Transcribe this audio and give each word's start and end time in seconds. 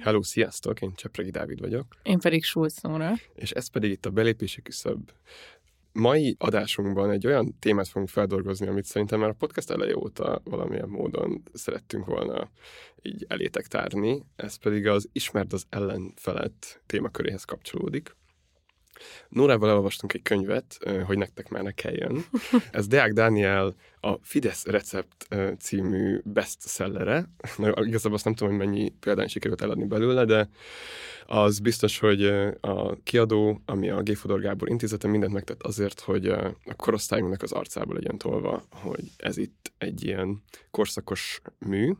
Hello, 0.00 0.22
sziasztok! 0.22 0.80
Én 0.80 0.94
Csepregi 0.94 1.30
Dávid 1.30 1.60
vagyok. 1.60 1.86
Én 2.02 2.18
pedig 2.18 2.44
Schulz 2.44 2.82
Nóra. 2.82 3.12
És 3.34 3.50
ez 3.50 3.70
pedig 3.70 3.90
itt 3.90 4.06
a 4.06 4.10
belépési 4.10 4.62
küszöb. 4.62 5.10
Mai 5.92 6.36
adásunkban 6.38 7.10
egy 7.10 7.26
olyan 7.26 7.58
témát 7.58 7.88
fogunk 7.88 8.08
feldolgozni, 8.08 8.66
amit 8.66 8.84
szerintem 8.84 9.20
már 9.20 9.28
a 9.28 9.34
podcast 9.38 9.70
eleje 9.70 9.96
óta 9.96 10.40
valamilyen 10.44 10.88
módon 10.88 11.42
szerettünk 11.52 12.06
volna 12.06 12.50
így 13.02 13.24
elétek 13.28 13.66
tárni. 13.66 14.22
Ez 14.36 14.56
pedig 14.56 14.86
az 14.86 15.08
ismerd 15.12 15.52
az 15.52 15.66
ellenfelet 15.68 16.82
témaköréhez 16.86 17.44
kapcsolódik. 17.44 18.16
Nórával 19.28 19.68
elolvastunk 19.68 20.12
egy 20.12 20.22
könyvet, 20.22 20.78
hogy 21.04 21.18
nektek 21.18 21.48
már 21.48 21.62
ne 21.62 21.72
kelljen. 21.72 22.24
Ez 22.70 22.86
Deák 22.86 23.12
Dániel 23.12 23.74
a 24.00 24.14
Fidesz 24.22 24.66
Recept 24.66 25.28
című 25.58 26.20
bestsellere. 26.24 27.30
Na, 27.56 27.72
igazából 27.84 28.14
azt 28.14 28.24
nem 28.24 28.34
tudom, 28.34 28.56
hogy 28.56 28.66
mennyi 28.66 28.92
példány 29.00 29.28
sikerült 29.28 29.62
eladni 29.62 29.84
belőle, 29.84 30.24
de 30.24 30.48
az 31.26 31.58
biztos, 31.58 31.98
hogy 31.98 32.24
a 32.60 33.02
kiadó, 33.02 33.60
ami 33.64 33.90
a 33.90 34.02
G. 34.02 34.16
Fodor 34.16 34.40
Gábor 34.40 34.68
intézete 34.70 35.08
mindent 35.08 35.32
megtett 35.32 35.62
azért, 35.62 36.00
hogy 36.00 36.26
a 36.26 36.54
korosztályunknak 36.76 37.42
az 37.42 37.52
arcába 37.52 37.94
legyen 37.94 38.18
tolva, 38.18 38.62
hogy 38.70 39.04
ez 39.16 39.36
itt 39.36 39.72
egy 39.78 40.04
ilyen 40.04 40.42
korszakos 40.70 41.40
mű. 41.58 41.92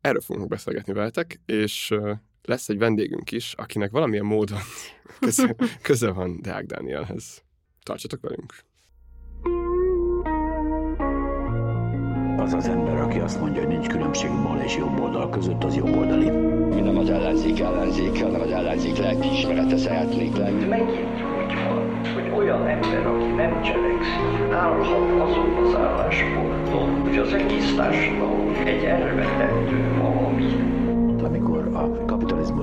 Erről 0.00 0.20
fogunk 0.20 0.48
beszélgetni 0.48 0.92
veletek, 0.92 1.40
és 1.46 1.94
lesz 2.44 2.68
egy 2.68 2.78
vendégünk 2.78 3.32
is, 3.32 3.52
akinek 3.52 3.90
valamilyen 3.90 4.24
módon 4.24 4.58
köze, 5.20 5.54
köze 5.82 6.10
van 6.10 6.38
Deák 6.42 6.64
Dánielhez. 6.66 7.42
Tartsatok 7.82 8.20
velünk! 8.20 8.54
Az 12.36 12.52
az 12.52 12.68
ember, 12.68 13.00
aki 13.00 13.18
azt 13.18 13.40
mondja, 13.40 13.60
hogy 13.60 13.68
nincs 13.68 13.86
különbség 13.86 14.30
bal 14.30 14.60
és 14.60 14.76
jobb 14.76 15.00
oldal 15.00 15.30
között, 15.30 15.64
az 15.64 15.76
jobb 15.76 15.96
oldali. 15.96 16.30
Mi 16.74 16.80
nem 16.80 16.98
az 16.98 17.10
ellenzék 17.10 17.60
ellenzék, 17.60 18.22
hanem 18.22 18.40
az 18.40 18.50
ellenzék 18.50 18.96
lelkiismerete 18.96 19.76
szeretnék 19.76 20.36
lenni. 20.36 20.64
Megint 20.64 21.22
úgy 21.22 21.54
van, 21.68 22.12
hogy 22.14 22.30
olyan 22.36 22.66
ember, 22.66 23.06
aki 23.06 23.26
nem 23.26 23.62
cselekszik, 23.62 24.52
állhat 24.52 25.20
azon 25.20 25.64
az 25.64 25.74
állásponton, 25.74 27.00
hogy 27.00 27.18
az 27.18 27.32
egész 27.32 27.74
társadalom 27.74 28.54
egy 28.64 28.84
elvetendő 28.84 29.98
valami 29.98 30.83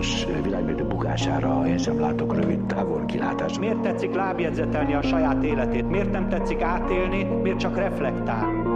kapitalizmus 0.01 0.43
világmérdő 0.43 0.83
bukására 0.83 1.67
én 1.67 1.77
sem 1.77 1.99
látok 1.99 2.35
rövid 2.35 2.65
távol 2.65 3.05
kilátást. 3.05 3.59
Miért 3.59 3.81
tetszik 3.81 4.13
lábjegyzetelni 4.13 4.93
a 4.93 5.01
saját 5.01 5.43
életét? 5.43 5.89
Miért 5.89 6.11
nem 6.11 6.29
tetszik 6.29 6.61
átélni? 6.61 7.23
Miért 7.23 7.59
csak 7.59 7.75
reflektál? 7.75 8.69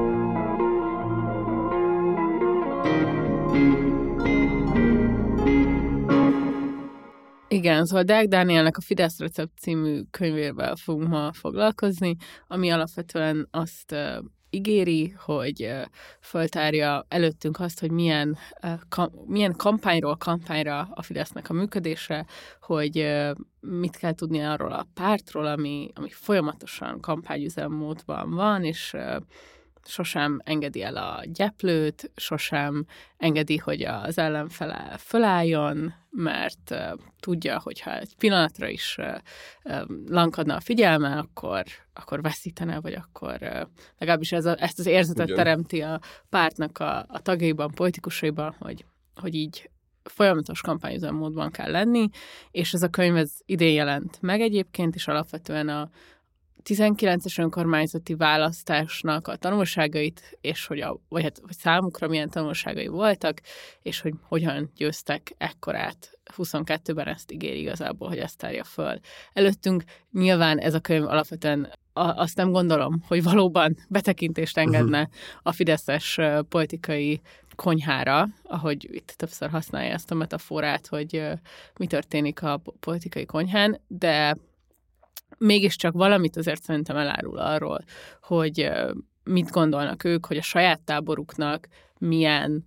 Igen, 7.47 7.85
szóval 7.85 8.03
Deák 8.03 8.27
Dánielnek 8.27 8.77
a 8.77 8.81
Fidesz 8.81 9.19
Recept 9.19 9.57
című 9.59 10.01
könyvével 10.11 10.75
fogunk 10.75 11.07
ma 11.07 11.29
foglalkozni, 11.33 12.15
ami 12.47 12.71
alapvetően 12.71 13.47
azt 13.51 13.95
ígéri, 14.55 15.09
hogy 15.09 15.71
föltárja 16.21 17.05
előttünk 17.07 17.59
azt, 17.59 17.79
hogy 17.79 17.91
milyen, 17.91 18.37
milyen 19.25 19.55
kampányról 19.55 20.15
kampányra 20.15 20.87
a 20.93 21.01
Fidesznek 21.01 21.49
a 21.49 21.53
működése, 21.53 22.25
hogy 22.61 23.07
mit 23.59 23.97
kell 23.97 24.13
tudni 24.13 24.39
arról 24.39 24.71
a 24.71 24.87
pártról, 24.93 25.45
ami, 25.45 25.91
ami 25.93 26.09
folyamatosan 26.09 26.99
kampányüzemmódban 26.99 28.29
van, 28.29 28.63
és 28.63 28.95
sosem 29.87 30.41
engedi 30.43 30.83
el 30.83 30.97
a 30.97 31.23
gyeplőt, 31.25 32.11
sosem 32.15 32.85
engedi, 33.17 33.57
hogy 33.57 33.83
az 33.83 34.17
ellenfele 34.17 34.95
fölálljon, 34.97 35.93
mert 36.09 36.71
uh, 36.71 36.99
tudja, 37.19 37.59
hogy 37.59 37.81
ha 37.81 37.97
egy 37.97 38.15
pillanatra 38.17 38.67
is 38.67 38.95
uh, 38.99 39.15
uh, 39.63 39.81
lankadna 40.07 40.55
a 40.55 40.59
figyelme, 40.59 41.17
akkor, 41.17 41.63
akkor 41.93 42.21
veszítene, 42.21 42.79
vagy 42.79 42.93
akkor 42.93 43.37
uh, 43.41 43.61
legalábbis 43.97 44.31
ez 44.31 44.45
a, 44.45 44.55
ezt 44.59 44.79
az 44.79 44.85
érzetet 44.85 45.25
Ugyan. 45.25 45.37
teremti 45.37 45.81
a 45.81 45.99
pártnak 46.29 46.79
a, 46.79 46.97
a 47.07 47.19
tagjaiban, 47.21 47.71
politikusaiban, 47.71 48.55
hogy, 48.59 48.85
hogy 49.15 49.35
így 49.35 49.69
folyamatos 50.03 50.61
kampányüzemmódban 50.61 51.51
kell 51.51 51.71
lenni, 51.71 52.09
és 52.51 52.73
ez 52.73 52.83
a 52.83 52.89
könyv 52.89 53.15
ez 53.15 53.31
idén 53.45 53.73
jelent 53.73 54.21
meg 54.21 54.41
egyébként, 54.41 54.95
és 54.95 55.07
alapvetően 55.07 55.69
a, 55.69 55.89
19-es 56.69 57.39
önkormányzati 57.39 58.15
választásnak 58.15 59.27
a 59.27 59.35
tanulságait, 59.35 60.37
és 60.41 60.65
hogy, 60.65 60.79
a, 60.79 60.99
vagy 61.09 61.23
hát, 61.23 61.39
hogy 61.43 61.55
számukra 61.57 62.07
milyen 62.07 62.29
tanulságai 62.29 62.87
voltak, 62.87 63.41
és 63.81 64.01
hogy 64.01 64.13
hogyan 64.21 64.71
győztek 64.75 65.33
ekkorát 65.37 66.19
22-ben 66.37 67.07
ezt 67.07 67.31
ígéri 67.31 67.59
igazából, 67.59 68.07
hogy 68.07 68.17
ezt 68.17 68.37
tárja 68.37 68.63
föl. 68.63 68.99
Előttünk 69.33 69.83
nyilván 70.11 70.57
ez 70.57 70.73
a 70.73 70.79
könyv 70.79 71.03
alapvetően 71.03 71.71
azt 71.93 72.35
nem 72.35 72.51
gondolom, 72.51 73.03
hogy 73.07 73.23
valóban 73.23 73.77
betekintést 73.89 74.57
engedne 74.57 75.09
a 75.41 75.51
fideszes 75.51 76.19
politikai 76.49 77.21
konyhára, 77.55 78.27
ahogy 78.43 78.87
itt 78.91 79.13
többször 79.17 79.49
használja 79.49 79.93
ezt 79.93 80.11
a 80.11 80.15
metaforát, 80.15 80.87
hogy 80.87 81.23
mi 81.77 81.87
történik 81.87 82.43
a 82.43 82.61
politikai 82.79 83.25
konyhán, 83.25 83.81
de 83.87 84.37
mégiscsak 85.37 85.93
valamit 85.93 86.37
azért 86.37 86.63
szerintem 86.63 86.97
elárul 86.97 87.37
arról, 87.37 87.79
hogy 88.21 88.71
mit 89.23 89.49
gondolnak 89.49 90.03
ők, 90.03 90.25
hogy 90.25 90.37
a 90.37 90.41
saját 90.41 90.81
táboruknak 90.81 91.67
milyen 91.99 92.65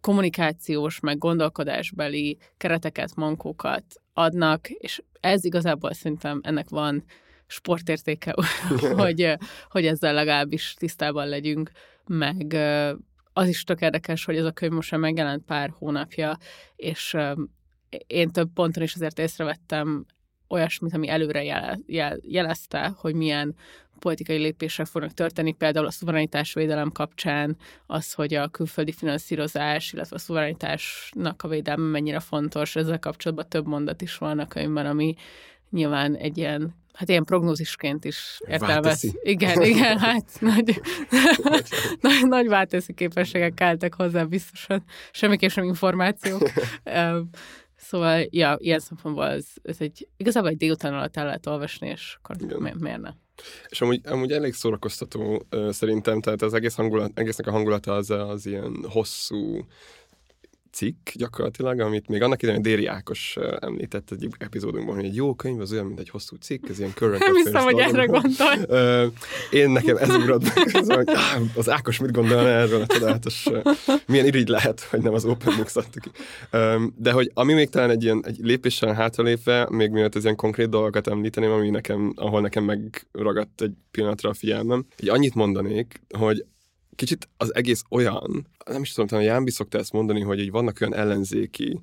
kommunikációs, 0.00 1.00
meg 1.00 1.18
gondolkodásbeli 1.18 2.38
kereteket, 2.56 3.14
mankókat 3.14 3.84
adnak, 4.12 4.68
és 4.68 5.02
ez 5.20 5.44
igazából 5.44 5.92
szerintem 5.92 6.40
ennek 6.42 6.68
van 6.68 7.04
sportértéke, 7.46 8.34
hogy, 8.96 9.36
hogy 9.70 9.86
ezzel 9.86 10.14
legalábbis 10.14 10.74
tisztában 10.74 11.28
legyünk, 11.28 11.70
meg 12.06 12.56
az 13.32 13.48
is 13.48 13.64
tök 13.64 13.80
érdekes, 13.80 14.24
hogy 14.24 14.36
ez 14.36 14.44
a 14.44 14.50
könyv 14.50 14.72
most 14.72 14.96
megjelent 14.96 15.44
pár 15.44 15.72
hónapja, 15.78 16.36
és 16.76 17.16
én 18.06 18.30
több 18.30 18.48
ponton 18.54 18.82
is 18.82 18.94
azért 18.94 19.18
észrevettem 19.18 20.06
olyasmit, 20.48 20.94
ami 20.94 21.08
előre 21.08 21.44
jel, 21.44 21.78
jel, 21.86 22.18
jelezte, 22.22 22.94
hogy 22.96 23.14
milyen 23.14 23.54
politikai 23.98 24.36
lépések 24.36 24.86
fognak 24.86 25.12
történni, 25.12 25.52
például 25.52 25.86
a 25.86 25.90
szuverenitásvédelem 25.90 26.90
kapcsán, 26.92 27.56
az, 27.86 28.12
hogy 28.12 28.34
a 28.34 28.48
külföldi 28.48 28.92
finanszírozás, 28.92 29.92
illetve 29.92 30.16
a 30.16 30.18
szuverenitásnak 30.18 31.42
a 31.42 31.48
védelme 31.48 31.90
mennyire 31.90 32.20
fontos, 32.20 32.76
ezzel 32.76 32.98
kapcsolatban 32.98 33.48
több 33.48 33.66
mondat 33.66 34.02
is 34.02 34.18
van 34.18 34.38
a 34.38 34.48
könyvben, 34.48 34.86
ami 34.86 35.14
nyilván 35.70 36.16
egy 36.16 36.38
ilyen 36.38 36.74
hát 36.96 37.08
ilyen 37.08 37.24
prognózisként 37.24 38.04
is 38.04 38.40
értelmez. 38.46 39.02
Igen, 39.22 39.62
igen, 39.62 39.98
hát 39.98 40.24
nagy, 40.40 40.80
nagy, 42.00 42.26
nagy 42.26 42.48
válteszi 42.48 42.92
képességek 42.92 43.54
keltek 43.54 43.94
hozzá 43.94 44.24
biztosan, 44.24 44.84
semmiképp 45.10 45.50
sem 45.50 45.64
információk. 45.64 46.50
Szóval, 47.76 48.26
ja, 48.30 48.56
ilyen 48.58 48.78
szempontból 48.78 49.26
ez, 49.26 49.46
ez 49.62 49.76
egy, 49.80 50.08
igazából 50.16 50.50
egy 50.50 50.56
délután 50.56 50.94
alatt 50.94 51.16
el 51.16 51.24
lehet 51.24 51.46
olvasni, 51.46 51.88
és 51.88 52.16
akkor 52.22 52.36
mi, 52.58 52.72
miért 52.78 53.00
ne? 53.00 53.10
És 53.68 53.80
amúgy, 53.80 54.00
amúgy 54.04 54.32
elég 54.32 54.52
szórakoztató 54.52 55.46
szerintem, 55.70 56.20
tehát 56.20 56.42
az 56.42 56.54
egész 56.54 56.74
hangulat, 56.74 57.10
egésznek 57.14 57.46
a 57.46 57.50
hangulata 57.50 57.94
az, 57.94 58.10
az 58.10 58.46
ilyen 58.46 58.84
hosszú 58.88 59.66
cikk 60.76 61.10
gyakorlatilag, 61.14 61.80
amit 61.80 62.08
még 62.08 62.22
annak 62.22 62.42
idején 62.42 62.62
Déri 62.62 62.86
Ákos 62.86 63.38
említett 63.60 64.10
egy 64.10 64.28
epizódunkban, 64.38 64.94
hogy 64.94 65.04
egy 65.04 65.14
jó 65.14 65.34
könyv 65.34 65.60
az 65.60 65.72
olyan, 65.72 65.86
mint 65.86 65.98
egy 65.98 66.08
hosszú 66.08 66.36
cikk, 66.36 66.68
ez 66.68 66.78
ilyen 66.78 66.92
current 66.94 67.18
Nem 67.18 67.34
hiszem, 67.34 67.62
hogy 67.62 67.78
erre 67.78 68.04
gondol. 68.04 69.12
Én 69.50 69.70
nekem 69.70 69.96
ez 69.96 70.08
ugrott 70.08 70.42
az, 70.72 70.88
hogy 70.94 71.08
az 71.54 71.70
Ákos 71.70 71.98
mit 71.98 72.12
gondolna 72.12 72.48
erről 72.48 72.80
a 72.80 72.86
csodálatos, 72.86 73.48
milyen 74.06 74.26
irigy 74.26 74.48
lehet, 74.48 74.80
hogy 74.80 75.00
nem 75.00 75.14
az 75.14 75.24
Open 75.24 75.54
Books 75.56 75.76
adta 75.76 76.00
ki. 76.00 76.10
De 76.96 77.12
hogy 77.12 77.30
ami 77.34 77.52
még 77.52 77.68
talán 77.68 77.90
egy 77.90 78.02
ilyen 78.02 78.22
egy 78.26 78.38
lépéssel 78.38 78.94
hátralépve, 78.94 79.66
még 79.70 79.90
mielőtt 79.90 80.16
ez 80.16 80.22
ilyen 80.22 80.36
konkrét 80.36 80.68
dolgokat 80.68 81.08
említeném, 81.08 81.50
ami 81.50 81.70
nekem, 81.70 82.12
ahol 82.16 82.40
nekem 82.40 82.64
megragadt 82.64 83.62
egy 83.62 83.72
pillanatra 83.90 84.30
a 84.30 84.34
figyelmem, 84.34 84.86
így 85.02 85.08
annyit 85.08 85.34
mondanék, 85.34 86.00
hogy 86.18 86.44
kicsit 86.96 87.28
az 87.36 87.54
egész 87.54 87.82
olyan, 87.90 88.46
nem 88.66 88.82
is 88.82 88.92
tudom, 88.92 89.06
talán 89.06 89.24
Jánbi 89.24 89.50
szokta 89.50 89.78
ezt 89.78 89.92
mondani, 89.92 90.20
hogy 90.20 90.40
így 90.40 90.50
vannak 90.50 90.80
olyan 90.80 90.94
ellenzéki 90.94 91.80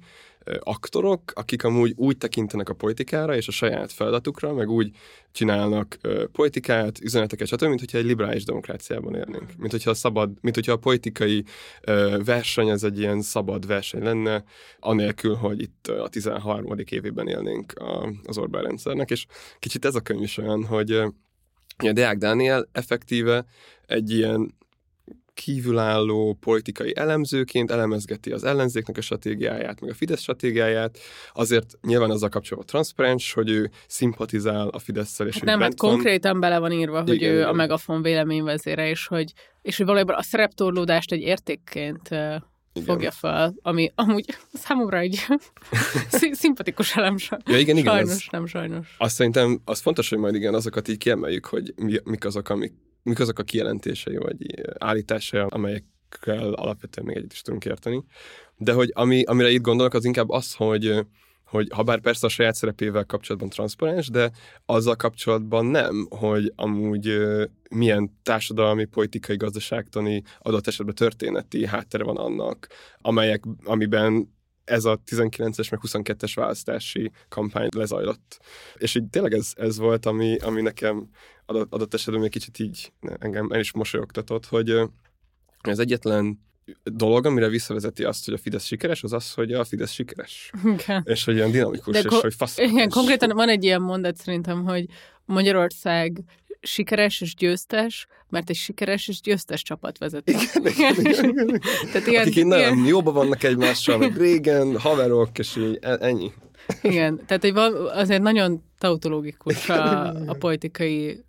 aktorok, 0.59 1.31
akik 1.35 1.63
amúgy 1.63 1.93
úgy 1.95 2.17
tekintenek 2.17 2.69
a 2.69 2.73
politikára 2.73 3.35
és 3.35 3.47
a 3.47 3.51
saját 3.51 3.91
feladatukra, 3.91 4.53
meg 4.53 4.69
úgy 4.69 4.91
csinálnak 5.31 5.97
uh, 6.03 6.23
politikát, 6.23 6.99
üzeneteket, 6.99 7.47
stb., 7.47 7.63
mint 7.63 7.79
hogyha 7.79 7.97
egy 7.97 8.05
liberális 8.05 8.43
demokráciában 8.43 9.15
élnénk. 9.15 9.55
Mint 9.57 9.71
hogyha 9.71 9.89
a 9.89 9.93
szabad, 9.93 10.31
mint 10.41 10.55
hogyha 10.55 10.71
a 10.71 10.77
politikai 10.77 11.43
uh, 11.87 12.23
verseny 12.23 12.69
ez 12.69 12.83
egy 12.83 12.99
ilyen 12.99 13.21
szabad 13.21 13.67
verseny 13.67 14.03
lenne, 14.03 14.43
anélkül, 14.79 15.35
hogy 15.35 15.61
itt 15.61 15.87
a 15.87 16.07
13. 16.07 16.75
évében 16.89 17.27
élnénk 17.27 17.73
a, 17.73 18.09
az 18.23 18.37
Orbán 18.37 18.63
rendszernek, 18.63 19.11
és 19.11 19.25
kicsit 19.59 19.85
ez 19.85 19.95
a 19.95 20.01
könyv 20.01 20.21
is 20.21 20.37
olyan, 20.37 20.65
hogy 20.65 20.91
a 20.91 21.91
Deák 21.91 22.17
Dániel 22.17 22.69
effektíve 22.71 23.45
egy 23.85 24.11
ilyen 24.11 24.55
kívülálló 25.33 26.37
politikai 26.39 26.95
elemzőként 26.95 27.71
elemezgeti 27.71 28.31
az 28.31 28.43
ellenzéknek 28.43 28.97
a 28.97 29.01
stratégiáját, 29.01 29.81
meg 29.81 29.89
a 29.89 29.93
Fidesz 29.93 30.21
stratégiáját, 30.21 30.97
azért 31.33 31.73
nyilván 31.81 32.09
azzal 32.09 32.29
kapcsolatban 32.29 32.67
transzparens, 32.71 33.33
hogy 33.33 33.49
ő 33.49 33.71
szimpatizál 33.87 34.67
a 34.67 34.79
Fidesz-szel, 34.79 35.27
és 35.27 35.33
Hát 35.33 35.43
nem, 35.43 35.59
hát 35.59 35.79
van. 35.79 35.91
konkrétan 35.91 36.39
bele 36.39 36.57
van 36.59 36.71
írva, 36.71 37.01
hogy 37.01 37.13
Igen, 37.13 37.31
ő 37.31 37.35
igen. 37.35 37.47
a 37.47 37.51
Megafon 37.51 38.01
véleményvezére, 38.01 38.89
és 38.89 39.07
hogy, 39.07 39.33
és 39.61 39.77
hogy 39.77 39.85
valójában 39.85 40.15
a 40.15 40.21
szereptorlódást 40.23 41.11
egy 41.11 41.21
értékként 41.21 42.07
Igen. 42.07 42.43
fogja 42.85 43.11
fel, 43.11 43.53
ami 43.61 43.91
amúgy 43.95 44.25
számomra 44.53 44.97
egy 44.97 45.19
szim- 46.09 46.35
szimpatikus 46.35 46.95
elem. 46.95 47.15
Ja, 47.45 47.57
igen, 47.57 47.77
igen, 47.77 47.93
sajnos, 47.93 48.11
ez- 48.11 48.27
nem 48.31 48.45
sajnos. 48.45 48.95
Azt 48.97 49.15
szerintem 49.15 49.61
az 49.65 49.79
fontos, 49.81 50.09
hogy 50.09 50.17
majd 50.17 50.35
igen, 50.35 50.53
azokat 50.53 50.87
így 50.87 50.97
kiemeljük, 50.97 51.45
hogy 51.45 51.73
mi, 51.75 51.97
mik, 52.03 52.25
azok, 52.25 52.49
amik, 52.49 52.73
mik 53.03 53.19
azok 53.19 53.39
a 53.39 53.43
kijelentései, 53.43 54.15
vagy 54.15 54.37
állításai, 54.77 55.45
amelyekkel 55.47 56.53
alapvetően 56.53 57.07
még 57.07 57.15
egyet 57.17 57.33
is 57.33 57.41
tudunk 57.41 57.65
érteni. 57.65 58.03
De 58.57 58.73
hogy 58.73 58.91
ami, 58.93 59.23
amire 59.23 59.49
itt 59.49 59.61
gondolok, 59.61 59.93
az 59.93 60.05
inkább 60.05 60.29
az, 60.29 60.53
hogy 60.53 61.05
hogy 61.53 61.67
ha 61.73 61.83
bár 61.83 61.99
persze 61.99 62.25
a 62.25 62.29
saját 62.29 62.55
szerepével 62.55 63.05
kapcsolatban 63.05 63.49
transzparens, 63.49 64.09
de 64.09 64.31
azzal 64.65 64.95
kapcsolatban 64.95 65.65
nem, 65.65 66.07
hogy 66.09 66.53
amúgy 66.55 67.17
milyen 67.69 68.19
társadalmi, 68.23 68.85
politikai, 68.85 69.35
gazdaságtani, 69.35 70.23
adott 70.39 70.67
esetben 70.67 70.95
történeti 70.95 71.65
háttere 71.65 72.03
van 72.03 72.17
annak, 72.17 72.67
amelyek, 72.97 73.43
amiben 73.63 74.33
ez 74.63 74.85
a 74.85 75.01
19-es 75.11 75.71
meg 75.71 75.79
22-es 75.87 76.31
választási 76.35 77.11
kampány 77.29 77.67
lezajlott. 77.75 78.39
És 78.75 78.95
így 78.95 79.09
tényleg 79.09 79.33
ez, 79.33 79.51
ez 79.55 79.77
volt, 79.77 80.05
ami, 80.05 80.37
ami 80.37 80.61
nekem 80.61 81.09
adott, 81.45 81.73
adott 81.73 81.93
esetben 81.93 82.21
még 82.21 82.31
kicsit 82.31 82.59
így 82.59 82.91
engem 83.19 83.51
el 83.51 83.59
is 83.59 83.71
mosolyogtatott, 83.73 84.45
hogy 84.45 84.79
az 85.61 85.79
egyetlen 85.79 86.39
dolog, 86.83 87.25
amire 87.25 87.47
visszavezeti 87.47 88.03
azt, 88.03 88.25
hogy 88.25 88.33
a 88.33 88.37
Fidesz 88.37 88.65
sikeres, 88.65 89.03
az 89.03 89.13
az, 89.13 89.33
hogy 89.33 89.51
a 89.53 89.63
Fidesz 89.63 89.91
sikeres. 89.91 90.51
Igen. 90.65 91.03
És 91.05 91.23
hogy 91.25 91.35
ilyen 91.35 91.51
dinamikus, 91.51 91.93
De 91.93 91.99
és 91.99 92.05
ko- 92.05 92.21
hogy 92.21 92.33
fasz. 92.33 92.57
Igen, 92.57 92.89
konkrétan 92.89 93.29
van 93.29 93.49
egy 93.49 93.63
ilyen 93.63 93.81
mondat 93.81 94.17
szerintem, 94.17 94.63
hogy 94.63 94.85
Magyarország 95.25 96.23
sikeres 96.61 97.21
és 97.21 97.35
győztes, 97.35 98.07
mert 98.29 98.49
egy 98.49 98.55
sikeres 98.55 99.07
és 99.07 99.21
győztes 99.21 99.61
csapat 99.61 99.97
vezet. 99.97 100.29
Igen, 100.29 100.65
igen, 100.65 100.95
igen, 100.99 101.29
igen. 101.29 101.61
Tehát 101.91 102.07
ilyen, 102.07 102.21
Akik 102.21 102.35
így 102.35 102.45
nagyon 102.45 102.73
ilyen, 102.75 102.87
jóban 102.87 103.13
vannak 103.13 103.43
egymással, 103.43 103.97
meg 103.97 104.17
régen, 104.17 104.79
haverok, 104.79 105.39
és 105.39 105.55
így 105.55 105.77
e- 105.81 105.97
ennyi. 105.99 106.31
igen, 106.81 107.25
tehát 107.25 107.41
hogy 107.41 107.53
van, 107.53 107.73
azért 107.87 108.21
nagyon 108.21 108.63
tautológikus 108.77 109.69
a, 109.69 110.05
a 110.07 110.33
politikai 110.33 111.23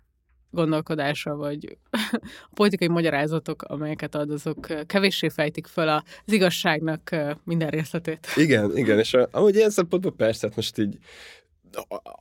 gondolkodása, 0.55 1.35
vagy 1.35 1.77
a 1.91 1.97
politikai 2.53 2.87
magyarázatok, 2.87 3.63
amelyeket 3.63 4.15
ad, 4.15 4.31
azok 4.31 4.67
kevéssé 4.85 5.29
fejtik 5.29 5.67
föl 5.67 5.87
az 5.87 6.03
igazságnak 6.33 7.15
minden 7.43 7.69
részletét. 7.69 8.27
Igen, 8.35 8.77
igen, 8.77 8.99
és 8.99 9.17
amúgy 9.31 9.55
ilyen 9.55 9.69
szempontból 9.69 10.11
persze, 10.11 10.47
hát 10.47 10.55
most 10.55 10.77
így 10.77 10.97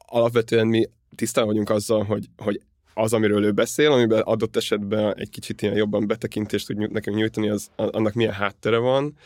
alapvetően 0.06 0.66
mi 0.66 0.88
tisztán 1.14 1.46
vagyunk 1.46 1.70
azzal, 1.70 2.04
hogy, 2.04 2.26
hogy 2.36 2.60
az, 2.94 3.12
amiről 3.12 3.44
ő 3.44 3.52
beszél, 3.52 3.92
amiben 3.92 4.20
adott 4.20 4.56
esetben 4.56 5.14
egy 5.18 5.30
kicsit 5.30 5.62
ilyen 5.62 5.74
jobban 5.74 6.06
betekintést 6.06 6.66
tud 6.66 6.90
nekünk 6.92 7.16
nyújtani, 7.16 7.48
az, 7.48 7.70
annak 7.76 8.12
milyen 8.12 8.32
háttere 8.32 8.78
van. 8.78 9.16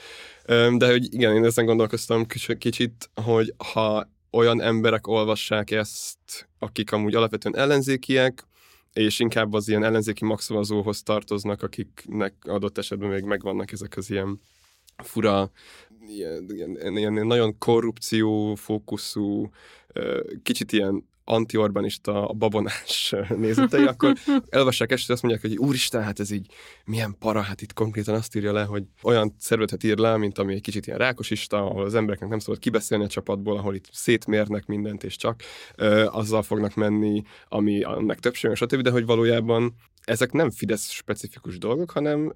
De 0.77 0.91
hogy 0.91 1.15
igen, 1.15 1.35
én 1.35 1.45
ezen 1.45 1.65
gondolkoztam 1.65 2.27
kicsi- 2.27 2.59
kicsit, 2.59 3.11
hogy 3.15 3.55
ha 3.73 4.09
olyan 4.31 4.63
emberek 4.63 5.07
olvassák 5.07 5.71
ezt, 5.71 6.49
akik 6.59 6.93
amúgy 6.93 7.15
alapvetően 7.15 7.57
ellenzékiek, 7.57 8.47
és 8.99 9.19
inkább 9.19 9.53
az 9.53 9.69
ilyen 9.69 9.85
ellenzéki 9.85 10.25
maximazóhoz 10.25 11.03
tartoznak, 11.03 11.63
akiknek 11.63 12.35
adott 12.41 12.79
esetben 12.79 13.09
még 13.09 13.25
megvannak 13.25 13.73
ezek 13.73 13.97
az 13.97 14.11
ilyen 14.11 14.41
fura, 14.97 15.51
ilyen, 16.07 16.47
ilyen, 16.49 16.97
ilyen 16.97 17.27
nagyon 17.27 17.59
korrupció 17.59 18.55
fókuszú, 18.55 19.51
kicsit 20.43 20.73
ilyen 20.73 21.09
anti-Orbánista, 21.29 22.33
babonás 22.39 23.15
nézetei, 23.37 23.85
akkor 23.85 24.13
elolvassák 24.49 24.93
ezt, 24.93 25.03
és 25.03 25.09
azt 25.09 25.23
mondják, 25.23 25.45
hogy 25.45 25.57
úristen, 25.57 26.03
hát 26.03 26.21
ez 26.21 26.31
így 26.31 26.47
milyen 26.85 27.17
para, 27.19 27.41
hát 27.41 27.63
itt 27.63 27.73
konkrétan 27.73 28.15
azt 28.15 28.37
írja 28.37 28.53
le, 28.53 28.63
hogy 28.63 28.85
olyan 29.03 29.35
szervezetet 29.39 29.85
ír 29.85 29.99
le, 29.99 30.17
mint 30.17 30.39
ami 30.39 30.55
egy 30.55 30.61
kicsit 30.61 30.87
ilyen 30.87 30.99
rákosista, 30.99 31.57
ahol 31.57 31.85
az 31.85 31.95
embereknek 31.95 32.29
nem 32.29 32.39
szabad 32.39 32.59
kibeszélni 32.61 33.05
a 33.05 33.09
csapatból, 33.09 33.57
ahol 33.57 33.75
itt 33.75 33.89
szétmérnek 33.93 34.67
mindent, 34.67 35.05
és 35.05 35.17
csak 35.17 35.43
ö, 35.77 36.07
azzal 36.11 36.43
fognak 36.43 36.75
menni, 36.75 37.23
ami 37.49 37.83
annak 37.83 38.19
többsége, 38.19 38.55
stb., 38.55 38.81
de 38.81 38.91
hogy 38.91 39.07
valójában 39.07 39.75
ezek 40.05 40.33
nem 40.33 40.51
Fidesz 40.51 40.91
specifikus 40.91 41.59
dolgok, 41.59 41.91
hanem 41.91 42.35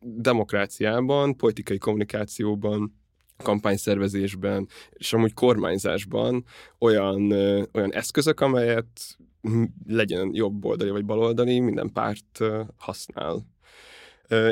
demokráciában, 0.00 1.36
politikai 1.36 1.78
kommunikációban, 1.78 3.04
kampányszervezésben, 3.36 4.68
és 4.90 5.12
amúgy 5.12 5.34
kormányzásban 5.34 6.44
olyan, 6.78 7.32
olyan 7.72 7.92
eszközök, 7.92 8.40
amelyet 8.40 9.16
legyen 9.86 10.30
jobb 10.32 10.64
oldali 10.64 10.90
vagy 10.90 11.04
baloldali, 11.04 11.60
minden 11.60 11.92
párt 11.92 12.38
használ. 12.76 13.46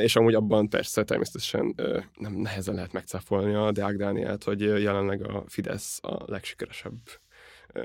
És 0.00 0.16
amúgy 0.16 0.34
abban 0.34 0.68
persze 0.68 1.04
természetesen 1.04 1.74
nem 2.14 2.32
nehezen 2.32 2.74
lehet 2.74 2.92
megcáfolni 2.92 3.54
a 3.54 3.72
Deák 3.72 3.96
Dánielt, 3.96 4.44
hogy 4.44 4.60
jelenleg 4.60 5.28
a 5.28 5.44
Fidesz 5.46 5.98
a 6.02 6.22
legsikeresebb 6.26 6.98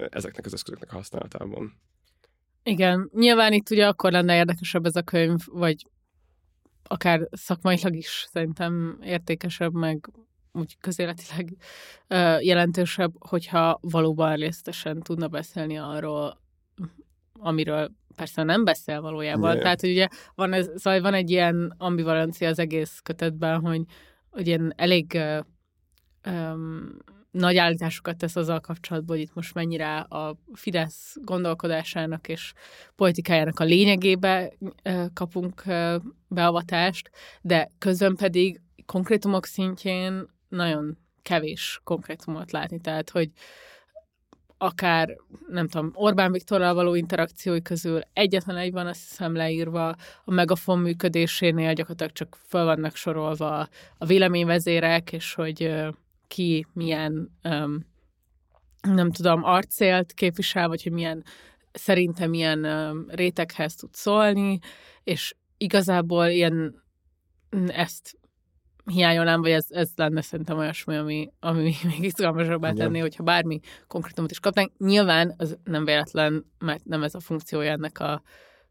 ezeknek 0.09 0.45
az 0.45 0.53
eszközöknek 0.53 0.91
a 0.91 0.95
használatában. 0.95 1.73
Igen, 2.63 3.09
nyilván 3.13 3.53
itt 3.53 3.69
ugye 3.69 3.87
akkor 3.87 4.11
lenne 4.11 4.35
érdekesebb 4.35 4.85
ez 4.85 4.95
a 4.95 5.01
könyv, 5.01 5.39
vagy 5.45 5.85
akár 6.83 7.27
szakmailag 7.31 7.95
is 7.95 8.27
szerintem 8.31 8.99
értékesebb, 9.03 9.73
meg 9.73 10.09
úgy 10.51 10.77
közéletileg 10.79 11.57
jelentősebb, 12.39 13.13
hogyha 13.19 13.79
valóban 13.81 14.35
részletesen 14.35 15.01
tudna 15.01 15.27
beszélni 15.27 15.77
arról, 15.77 16.41
amiről 17.33 17.91
persze 18.15 18.43
nem 18.43 18.63
beszél 18.63 19.01
valójában. 19.01 19.51
Igen. 19.51 19.63
Tehát, 19.63 19.81
hogy 19.81 19.89
ugye 19.89 20.07
van, 20.35 20.53
ez, 20.53 20.69
szóval 20.75 21.01
van 21.01 21.13
egy 21.13 21.29
ilyen 21.29 21.73
ambivalencia 21.77 22.49
az 22.49 22.59
egész 22.59 22.99
kötetben, 23.03 23.59
hogy, 23.61 23.81
hogy 24.29 24.47
ilyen 24.47 24.73
elég 24.75 25.19
öm, 26.21 26.97
nagy 27.31 27.57
állításokat 27.57 28.17
tesz 28.17 28.35
azzal 28.35 28.59
kapcsolatban, 28.59 29.15
hogy 29.15 29.25
itt 29.25 29.33
most 29.33 29.53
mennyire 29.53 29.97
a 29.97 30.37
Fidesz 30.53 31.15
gondolkodásának 31.21 32.27
és 32.27 32.53
politikájának 32.95 33.59
a 33.59 33.63
lényegébe 33.63 34.53
kapunk 35.13 35.63
beavatást, 36.27 37.09
de 37.41 37.69
közben 37.77 38.15
pedig 38.15 38.61
konkrétumok 38.85 39.45
szintjén 39.45 40.27
nagyon 40.49 40.97
kevés 41.21 41.81
konkrétumot 41.83 42.51
látni. 42.51 42.79
Tehát, 42.79 43.09
hogy 43.09 43.31
akár, 44.61 45.15
nem 45.47 45.67
tudom, 45.67 45.91
Orbán 45.93 46.31
Viktorral 46.31 46.73
való 46.73 46.95
interakciói 46.95 47.61
közül 47.61 48.01
egyetlen 48.13 48.57
egy 48.57 48.71
van, 48.71 48.87
azt 48.87 49.09
hiszem 49.09 49.35
leírva, 49.35 49.87
a 50.23 50.31
megafon 50.31 50.79
működésénél 50.79 51.73
gyakorlatilag 51.73 52.11
csak 52.11 52.37
fel 52.41 52.65
vannak 52.65 52.95
sorolva 52.95 53.67
a 53.97 54.05
véleményvezérek, 54.05 55.11
és 55.11 55.33
hogy 55.33 55.75
ki 56.27 56.65
milyen, 56.73 57.37
nem 58.81 59.11
tudom, 59.11 59.43
arcélt 59.43 60.13
képvisel, 60.13 60.67
vagy 60.67 60.83
hogy 60.83 60.91
milyen, 60.91 61.23
szerintem 61.71 62.29
milyen 62.29 62.67
réteghez 63.07 63.75
tud 63.75 63.93
szólni, 63.93 64.59
és 65.03 65.35
igazából 65.57 66.25
ilyen 66.25 66.83
ezt 67.67 68.18
hiányolnám, 68.85 69.41
vagy 69.41 69.51
ez, 69.51 69.65
ez 69.69 69.89
lenne 69.95 70.21
szerintem 70.21 70.57
olyasmi, 70.57 70.95
ami, 70.95 71.31
ami 71.39 71.73
még 71.89 72.03
izgalmasabbá 72.03 72.71
tenné, 72.71 72.99
hogyha 72.99 73.23
bármi 73.23 73.59
konkrétumot 73.87 74.31
is 74.31 74.39
kapnánk. 74.39 74.71
Nyilván 74.77 75.33
az 75.37 75.57
nem 75.63 75.85
véletlen, 75.85 76.45
mert 76.59 76.85
nem 76.85 77.03
ez 77.03 77.15
a 77.15 77.19
funkciója 77.19 77.71
ennek 77.71 77.99
a 77.99 78.21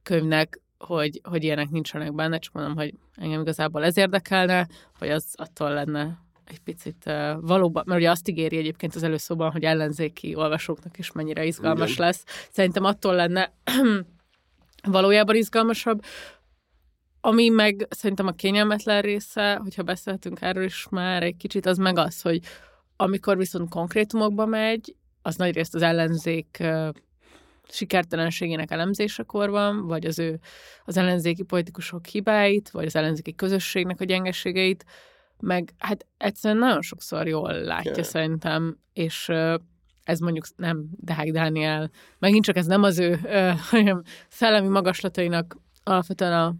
könyvnek, 0.03 0.61
hogy, 0.79 1.21
hogy 1.23 1.45
ilyenek 1.45 1.71
nincsenek 1.71 2.15
benne, 2.15 2.39
csak 2.39 2.53
mondom, 2.53 2.77
hogy 2.77 2.95
engem 3.15 3.41
igazából 3.41 3.85
ez 3.85 3.97
érdekelne, 3.97 4.69
hogy 4.99 5.09
az 5.09 5.25
attól 5.35 5.71
lenne 5.71 6.19
egy 6.45 6.59
picit 6.59 7.03
uh, 7.07 7.41
valóban, 7.41 7.83
mert 7.87 8.01
ugye 8.01 8.11
azt 8.11 8.29
ígéri 8.29 8.57
egyébként 8.57 8.95
az 8.95 9.03
előszóban, 9.03 9.51
hogy 9.51 9.65
ellenzéki 9.65 10.35
olvasóknak 10.35 10.99
is 10.99 11.13
mennyire 11.13 11.45
izgalmas 11.45 11.93
Igen. 11.93 12.07
lesz. 12.07 12.25
Szerintem 12.51 12.85
attól 12.85 13.15
lenne 13.15 13.53
valójában 14.83 15.37
izgalmasabb, 15.37 16.05
ami 17.29 17.49
meg 17.49 17.87
szerintem 17.91 18.27
a 18.27 18.33
kényelmetlen 18.33 19.03
része, 19.03 19.57
hogyha 19.57 19.83
beszéltünk 19.83 20.41
erről 20.41 20.65
is 20.65 20.87
már 20.91 21.23
egy 21.23 21.37
kicsit, 21.37 21.67
az 21.67 21.79
meg 21.79 21.99
az, 21.99 22.21
hogy 22.21 22.41
amikor 22.97 23.37
viszont 23.37 23.71
konkrétumokba 23.71 24.47
megy, 24.47 24.95
az 25.23 25.37
nagyrészt 25.37 25.75
az 25.75 25.83
ellenzék 25.83 26.65
sikertelenségének 27.69 28.71
elemzésekor 28.71 29.51
van, 29.51 29.87
vagy 29.87 30.05
az 30.07 30.19
ő 30.19 30.41
az 30.85 30.97
ellenzéki 30.97 31.43
politikusok 31.43 32.07
hibáit, 32.07 32.71
vagy 32.71 32.87
az 32.87 32.97
ellenzéki 32.97 33.35
közösségnek 33.35 34.01
a 34.01 34.05
gyengeségeit, 34.05 34.85
meg 35.41 35.73
hát 35.79 36.07
egyszerűen 36.17 36.61
nagyon 36.61 36.83
sokszor 36.83 37.27
jól 37.27 37.53
látja 37.53 37.91
Igen. 37.91 38.05
szerintem, 38.05 38.79
és 38.93 39.29
ez 40.03 40.19
mondjuk 40.19 40.47
nem 40.57 40.89
Deák 40.97 41.31
Dániel, 41.31 41.91
megint 42.19 42.45
csak 42.45 42.57
ez 42.57 42.67
nem 42.67 42.83
az 42.83 42.99
ő 42.99 43.21
hanem 43.71 44.03
szellemi 44.29 44.69
magaslatainak 44.69 45.57
alapvetően 45.89 46.33
a, 46.33 46.55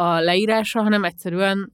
a 0.00 0.20
leírása, 0.20 0.82
hanem 0.82 1.04
egyszerűen 1.04 1.72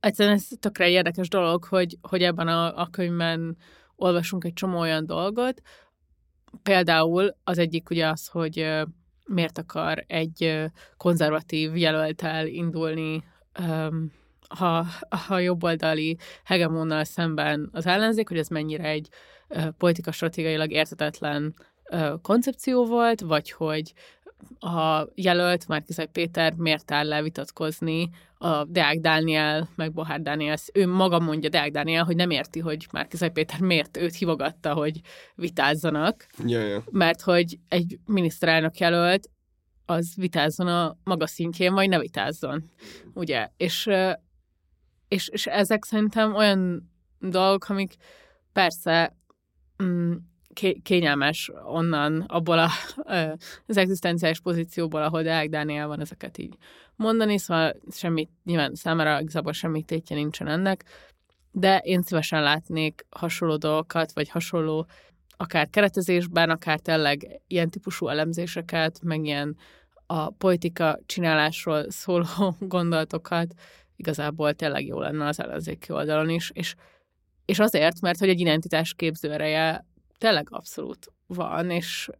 egyszerűen 0.00 0.34
ez 0.34 0.48
tökre 0.60 0.88
érdekes 0.88 1.28
dolog, 1.28 1.64
hogy, 1.64 1.98
hogy 2.00 2.22
ebben 2.22 2.48
a, 2.48 2.80
a 2.80 2.88
könyvben 2.90 3.56
olvasunk 3.96 4.44
egy 4.44 4.52
csomó 4.52 4.78
olyan 4.78 5.06
dolgot. 5.06 5.60
Például 6.62 7.36
az 7.44 7.58
egyik 7.58 7.90
ugye 7.90 8.08
az, 8.08 8.26
hogy 8.26 8.66
miért 9.26 9.58
akar 9.58 10.04
egy 10.06 10.64
konzervatív 10.96 11.76
jelöltel 11.76 12.46
indulni, 12.46 13.24
ha, 14.48 14.86
ha 15.26 15.38
jobboldali 15.38 16.16
hegemonnal 16.44 17.04
szemben 17.04 17.68
az 17.72 17.86
ellenzék, 17.86 18.28
hogy 18.28 18.38
ez 18.38 18.48
mennyire 18.48 18.84
egy 18.84 19.08
politika 19.78 20.12
stratégiailag 20.12 20.70
értetetlen 20.70 21.54
koncepció 22.22 22.86
volt, 22.86 23.20
vagy 23.20 23.50
hogy 23.50 23.92
a 24.58 25.06
jelölt 25.14 25.68
Márkizaj 25.68 26.06
Péter 26.06 26.54
miért 26.54 26.90
áll 26.90 27.06
le 27.06 27.22
vitatkozni 27.22 28.10
a 28.38 28.64
Deák 28.64 28.98
Dániel, 28.98 29.68
meg 29.76 29.92
Bohár 29.92 30.20
Dániel, 30.20 30.56
ő 30.72 30.86
maga 30.86 31.18
mondja 31.18 31.48
Deák 31.48 31.70
Dániel, 31.70 32.04
hogy 32.04 32.16
nem 32.16 32.30
érti, 32.30 32.58
hogy 32.58 32.86
Márkizaj 32.92 33.30
Péter 33.30 33.60
miért 33.60 33.96
őt 33.96 34.14
hívogatta, 34.14 34.72
hogy 34.72 35.00
vitázzanak, 35.34 36.26
Ja, 36.46 36.60
ja. 36.60 36.84
mert 36.90 37.20
hogy 37.20 37.58
egy 37.68 37.98
miniszterelnök 38.06 38.78
jelölt 38.78 39.30
az 39.86 40.14
vitázzon 40.16 40.66
a 40.66 40.96
maga 41.04 41.26
szintjén, 41.26 41.74
vagy 41.74 41.88
ne 41.88 41.98
vitázzon, 41.98 42.70
ugye? 43.14 43.48
És, 43.56 43.90
és, 45.08 45.28
és 45.28 45.46
ezek 45.46 45.84
szerintem 45.84 46.34
olyan 46.34 46.90
dolgok, 47.18 47.68
amik 47.68 47.94
persze 48.52 49.16
mm, 49.82 50.12
kényelmes 50.82 51.50
onnan, 51.64 52.20
abból 52.20 52.58
a, 52.58 52.68
az 53.66 53.76
egzisztenciális 53.76 54.40
pozícióból, 54.40 55.02
ahol 55.02 55.22
Deák 55.22 55.48
Dániel 55.48 55.86
van, 55.86 56.00
ezeket 56.00 56.38
így 56.38 56.56
mondani, 56.96 57.38
szóval 57.38 57.76
semmit, 57.90 58.30
nyilván 58.44 58.74
számára 58.74 59.20
igazából 59.20 59.52
semmi 59.52 59.82
tétje 59.82 60.16
nincsen 60.16 60.48
ennek, 60.48 60.84
de 61.52 61.78
én 61.78 62.02
szívesen 62.02 62.42
látnék 62.42 63.06
hasonló 63.10 63.56
dolgokat, 63.56 64.12
vagy 64.12 64.28
hasonló 64.28 64.86
akár 65.36 65.70
keretezésben, 65.70 66.50
akár 66.50 66.80
tényleg 66.80 67.40
ilyen 67.46 67.70
típusú 67.70 68.08
elemzéseket, 68.08 69.00
meg 69.02 69.24
ilyen 69.24 69.56
a 70.06 70.30
politika 70.30 70.98
csinálásról 71.06 71.90
szóló 71.90 72.26
gondolatokat, 72.58 73.54
igazából 73.96 74.54
tényleg 74.54 74.86
jó 74.86 75.00
lenne 75.00 75.26
az 75.26 75.40
ellenzéki 75.40 75.92
oldalon 75.92 76.28
is, 76.28 76.50
és, 76.54 76.74
és 77.44 77.58
azért, 77.58 78.00
mert 78.00 78.18
hogy 78.18 78.28
egy 78.28 78.40
identitás 78.40 78.94
képző 78.94 79.32
ereje 79.32 79.86
tényleg 80.18 80.46
abszolút 80.50 81.12
van, 81.26 81.70
és, 81.70 82.10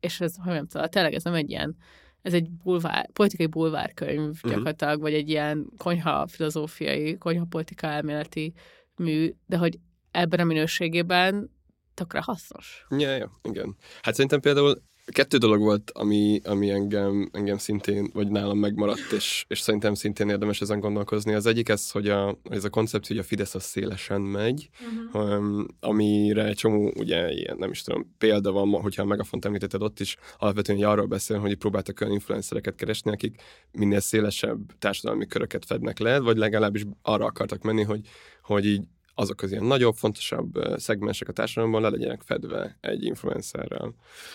és 0.00 0.20
ez, 0.20 0.34
hogy 0.36 0.52
nem 0.52 0.66
tudom, 0.66 0.86
tényleg 0.86 1.14
ez 1.14 1.24
nem 1.24 1.34
egy 1.34 1.50
ilyen, 1.50 1.76
ez 2.22 2.34
egy 2.34 2.50
bulvár, 2.50 3.10
politikai 3.12 3.46
bulvárkönyv 3.46 4.40
gyakorlatilag, 4.42 5.00
vagy 5.00 5.14
egy 5.14 5.28
ilyen 5.28 5.72
konyha 5.76 6.26
filozófiai, 6.26 7.18
konyha 7.18 7.44
politika 7.44 7.86
elméleti 7.86 8.52
mű, 8.96 9.34
de 9.46 9.56
hogy 9.56 9.78
ebben 10.10 10.40
a 10.40 10.44
minőségében 10.44 11.50
tökre 11.94 12.20
hasznos. 12.22 12.86
Ja, 12.90 13.16
ja, 13.16 13.30
igen. 13.42 13.76
Hát 14.02 14.14
szerintem 14.14 14.40
például 14.40 14.82
kettő 15.12 15.36
dolog 15.36 15.60
volt, 15.60 15.90
ami, 15.94 16.40
ami 16.44 16.70
engem, 16.70 17.28
engem 17.32 17.58
szintén, 17.58 18.10
vagy 18.12 18.28
nálam 18.28 18.58
megmaradt, 18.58 19.12
és, 19.12 19.44
és 19.48 19.60
szerintem 19.60 19.94
szintén 19.94 20.28
érdemes 20.28 20.60
ezen 20.60 20.80
gondolkozni. 20.80 21.34
Az 21.34 21.46
egyik 21.46 21.68
ez, 21.68 21.90
hogy 21.90 22.08
a, 22.08 22.38
ez 22.50 22.64
a 22.64 22.70
koncepció, 22.70 23.16
hogy 23.16 23.24
a 23.24 23.28
Fidesz 23.28 23.54
az 23.54 23.62
szélesen 23.62 24.20
megy, 24.20 24.68
uh-huh. 25.12 25.38
um, 25.38 25.66
amire 25.80 26.44
egy 26.44 26.56
csomó, 26.56 26.92
ugye, 26.96 27.32
ilyen, 27.32 27.56
nem 27.58 27.70
is 27.70 27.82
tudom, 27.82 28.14
példa 28.18 28.52
van, 28.52 28.70
hogyha 28.70 29.02
a 29.02 29.06
Megafont 29.06 29.44
említetted, 29.44 29.82
ott 29.82 30.00
is 30.00 30.16
alapvetően 30.38 30.78
hogy 30.78 30.86
arról 30.86 31.06
beszél, 31.06 31.38
hogy 31.38 31.56
próbáltak 31.56 32.00
olyan 32.00 32.12
influencereket 32.12 32.74
keresni, 32.74 33.10
akik 33.10 33.42
minél 33.72 34.00
szélesebb 34.00 34.58
társadalmi 34.78 35.26
köröket 35.26 35.64
fednek 35.64 35.98
le, 35.98 36.18
vagy 36.18 36.36
legalábbis 36.36 36.82
arra 37.02 37.24
akartak 37.24 37.62
menni, 37.62 37.82
hogy, 37.82 38.00
hogy 38.42 38.66
így 38.66 38.82
azok 39.14 39.42
az 39.42 39.50
ilyen 39.50 39.64
nagyobb, 39.64 39.94
fontosabb 39.94 40.58
szegmensek 40.76 41.28
a 41.28 41.32
társadalomban 41.32 41.82
le 41.82 41.88
legyenek 41.88 42.22
fedve 42.22 42.76
egy 42.80 43.04
influencerrel. 43.04 43.94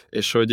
És 0.10 0.32
hogy, 0.32 0.52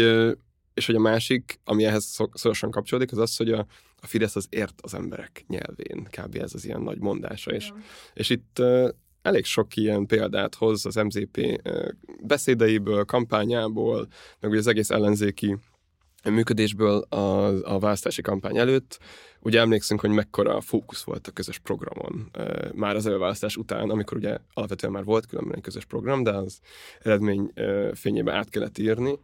és 0.75 0.87
hogy 0.87 0.95
a 0.95 1.01
másik, 1.01 1.61
ami 1.65 1.85
ehhez 1.85 2.05
szor- 2.05 2.39
szorosan 2.39 2.71
kapcsolódik, 2.71 3.13
az 3.13 3.19
az, 3.19 3.37
hogy 3.37 3.53
a, 3.53 3.67
a 4.01 4.07
Fidesz 4.07 4.37
az 4.37 4.47
ért 4.51 4.81
az 4.83 4.95
emberek 4.95 5.45
nyelvén. 5.49 6.05
Kb. 6.11 6.37
ez 6.37 6.55
az 6.55 6.65
ilyen 6.65 6.81
nagy 6.81 6.99
mondása. 6.99 7.51
És, 7.51 7.73
és 8.15 8.31
itt 8.31 8.63
elég 9.23 9.45
sok 9.45 9.77
ilyen 9.77 10.07
példát 10.07 10.55
hoz 10.55 10.87
az 10.87 10.95
MZP 10.95 11.63
beszédeiből, 12.23 13.05
kampányából, 13.05 14.09
meg 14.41 14.51
ugye 14.51 14.61
az 14.61 14.67
egész 14.67 14.91
ellenzéki 14.91 15.57
működésből 16.31 16.99
a, 17.09 17.47
a 17.75 17.79
választási 17.79 18.23
kampány 18.23 18.57
előtt. 18.59 18.99
Ugye 19.41 19.61
emlékszünk, 19.61 20.01
hogy 20.01 20.11
mekkora 20.11 20.61
fókusz 20.61 21.03
volt 21.03 21.27
a 21.27 21.31
közös 21.33 21.59
programon 21.59 22.31
már 22.75 22.97
az 22.97 23.07
előválasztás 23.07 23.57
után, 23.57 23.91
amikor 23.91 24.17
ugye 24.17 24.39
alapvetően 24.53 24.93
már 24.93 25.05
volt 25.05 25.27
különben 25.27 25.57
egy 25.57 25.63
közös 25.63 25.85
program, 25.85 26.23
de 26.23 26.31
az 26.31 26.59
eredmény 27.03 27.53
fényében 27.93 28.35
át 28.35 28.49
kellett 28.49 28.79
írni. 28.79 29.19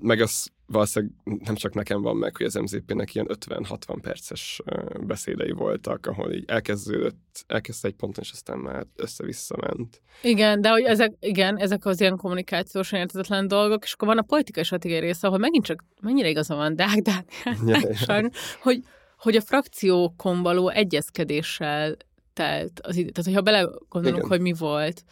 Meg 0.00 0.20
az 0.20 0.50
valószínűleg 0.66 1.14
nem 1.24 1.54
csak 1.54 1.74
nekem 1.74 2.02
van 2.02 2.16
meg, 2.16 2.36
hogy 2.36 2.46
az 2.46 2.54
MZP-nek 2.54 3.14
ilyen 3.14 3.26
50-60 3.30 3.98
perces 4.00 4.62
beszédei 5.00 5.50
voltak, 5.50 6.06
ahol 6.06 6.32
így 6.32 6.44
elkezdődött, 6.46 7.44
elkezdte 7.46 7.88
egy 7.88 7.94
ponton, 7.94 8.24
és 8.24 8.30
aztán 8.32 8.58
már 8.58 8.86
össze-vissza 8.96 9.56
ment. 9.60 10.02
Igen, 10.22 10.60
de 10.60 10.68
hogy 10.68 10.82
ezek, 10.82 11.12
igen, 11.20 11.56
ezek 11.56 11.84
az 11.84 12.00
ilyen 12.00 12.16
kommunikációsan 12.16 12.98
értetetlen 12.98 13.48
dolgok, 13.48 13.84
és 13.84 13.92
akkor 13.92 14.08
van 14.08 14.18
a 14.18 14.22
politikai 14.22 14.64
stratégiai 14.64 15.00
része, 15.00 15.26
ahol 15.26 15.38
megint 15.38 15.64
csak 15.64 15.84
mennyire 16.00 16.28
igaza 16.28 16.54
van 16.54 16.76
Deák 16.76 16.98
Dániel, 17.00 18.30
hogy, 18.62 18.82
hogy 19.18 19.36
a 19.36 19.40
frakciókon 19.40 20.42
való 20.42 20.68
egyezkedéssel 20.68 21.96
telt 22.32 22.80
az 22.80 22.96
idő. 22.96 23.10
Tehát, 23.10 23.26
hogyha 23.26 23.42
belegondolunk, 23.42 24.16
Igen. 24.16 24.28
hogy 24.28 24.40
mi 24.40 24.52
volt, 24.52 25.02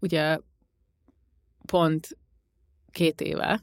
ugye 0.00 0.38
pont 1.66 2.08
két 2.90 3.20
éve, 3.20 3.62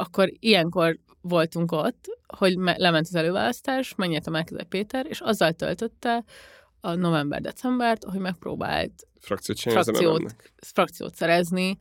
akkor 0.00 0.32
ilyenkor 0.38 0.98
voltunk 1.20 1.72
ott, 1.72 2.04
hogy 2.36 2.56
me- 2.56 2.78
lement 2.78 3.06
az 3.06 3.14
előválasztás, 3.14 3.94
megnyert 3.94 4.26
a 4.26 4.30
Márkizaj 4.30 4.64
Péter, 4.64 5.06
és 5.06 5.20
azzal 5.20 5.52
töltötte 5.52 6.24
a 6.80 6.94
november-decembert, 6.94 8.04
hogy 8.04 8.20
megpróbált 8.20 8.92
Frakciót 9.20 9.58
Frakciót. 9.58 10.34
frakciót 10.56 11.14
szerezni. 11.14 11.76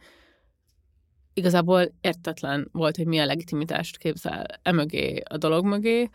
Igazából 1.34 1.94
értetlen 2.02 2.70
volt, 2.72 2.96
hogy 2.96 3.06
milyen 3.06 3.28
legitimitást 3.28 3.98
képzel 3.98 4.46
emögé 4.62 5.22
a 5.30 5.38
dolog 5.38 5.66
mögé, 5.66 6.10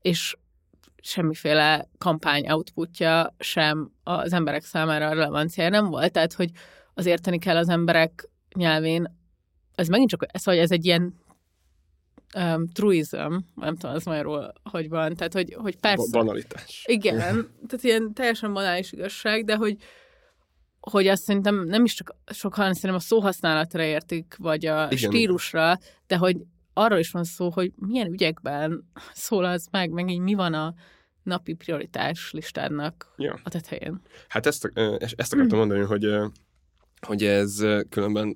és 0.00 0.36
semmiféle 0.96 1.88
kampány 1.98 2.50
outputja 2.50 3.34
sem 3.38 3.92
az 4.02 4.32
emberek 4.32 4.64
számára 4.64 5.06
a 5.06 5.12
relevanciája 5.12 5.70
nem 5.70 5.86
volt. 5.86 6.12
Tehát, 6.12 6.32
hogy 6.32 6.50
az 6.94 7.06
érteni 7.06 7.38
kell 7.38 7.56
az 7.56 7.68
emberek 7.68 8.28
nyelvén, 8.54 9.20
ez 9.74 9.88
megint 9.88 10.10
csak, 10.10 10.26
ez, 10.26 10.44
hogy 10.44 10.58
ez 10.58 10.70
egy 10.70 10.84
ilyen 10.84 11.14
um, 12.36 12.68
truism, 12.68 13.16
nem 13.54 13.76
tudom, 13.76 13.94
az 13.94 14.04
magyarul 14.04 14.52
hogy 14.70 14.88
van, 14.88 15.14
tehát, 15.14 15.32
hogy, 15.32 15.54
hogy 15.58 15.76
persze. 15.76 15.96
Ba- 16.10 16.24
Banalitás. 16.24 16.84
Igen, 16.86 17.16
tehát 17.66 17.80
ilyen 17.82 18.12
teljesen 18.14 18.52
banális 18.52 18.92
igazság, 18.92 19.44
de 19.44 19.56
hogy 19.56 19.76
hogy 20.90 21.06
azt 21.06 21.22
szerintem 21.22 21.64
nem 21.64 21.84
is 21.84 21.94
csak 21.94 22.14
sokan 22.32 22.64
szerintem 22.74 22.94
a 22.94 22.98
szóhasználatra 22.98 23.82
értik, 23.82 24.34
vagy 24.38 24.66
a 24.66 24.84
Igen. 24.90 24.96
stílusra, 25.10 25.78
de 26.06 26.16
hogy 26.16 26.36
arról 26.72 26.98
is 26.98 27.10
van 27.10 27.24
szó, 27.24 27.50
hogy 27.50 27.72
milyen 27.76 28.12
ügyekben 28.12 28.90
szólalsz 29.12 29.68
meg, 29.70 29.90
meg 29.90 30.10
így 30.10 30.18
mi 30.18 30.34
van 30.34 30.54
a 30.54 30.74
napi 31.22 31.52
prioritás 31.54 32.32
listádnak 32.32 33.14
Ja. 33.16 33.40
a 33.42 33.48
tetején. 33.48 34.00
Hát 34.28 34.46
ezt, 34.46 34.70
ezt 35.16 35.32
akartam 35.32 35.58
mondani, 35.58 35.80
hogy, 35.80 36.06
hogy 37.06 37.24
ez 37.24 37.64
különben, 37.88 38.34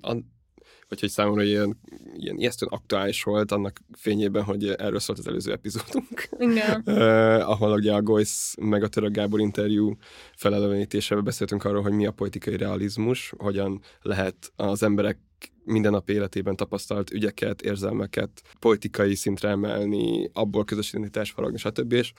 vagy 0.89 0.99
hogy 0.99 1.09
számomra 1.09 1.43
ilyen, 1.43 1.79
ilyen 2.15 2.37
ijesztően 2.37 2.71
aktuális 2.71 3.23
volt 3.23 3.51
annak 3.51 3.79
fényében, 3.93 4.43
hogy 4.43 4.67
erről 4.67 4.99
szólt 4.99 5.19
az 5.19 5.27
előző 5.27 5.51
epizódunk, 5.51 6.29
Igen. 6.37 6.81
uh, 6.85 7.49
ahol 7.49 7.71
ugye 7.71 7.93
a 7.93 8.01
Goysz 8.01 8.55
meg 8.61 8.83
a 8.83 8.87
Török 8.87 9.11
Gábor 9.11 9.39
interjú 9.39 9.97
felelevenítésében 10.35 11.23
beszéltünk 11.23 11.63
arról, 11.63 11.81
hogy 11.81 11.91
mi 11.91 12.05
a 12.05 12.11
politikai 12.11 12.57
realizmus, 12.57 13.33
hogyan 13.37 13.81
lehet 14.01 14.51
az 14.55 14.83
emberek 14.83 15.19
mindennapi 15.63 16.13
életében 16.13 16.55
tapasztalt 16.55 17.11
ügyeket, 17.11 17.61
érzelmeket 17.61 18.41
politikai 18.59 19.15
szintre 19.15 19.49
emelni, 19.49 20.29
abból 20.33 20.65
közös 20.65 20.89
identitást 20.93 21.33
faragni, 21.33 21.57
stb. 21.57 21.91
És, 21.91 22.13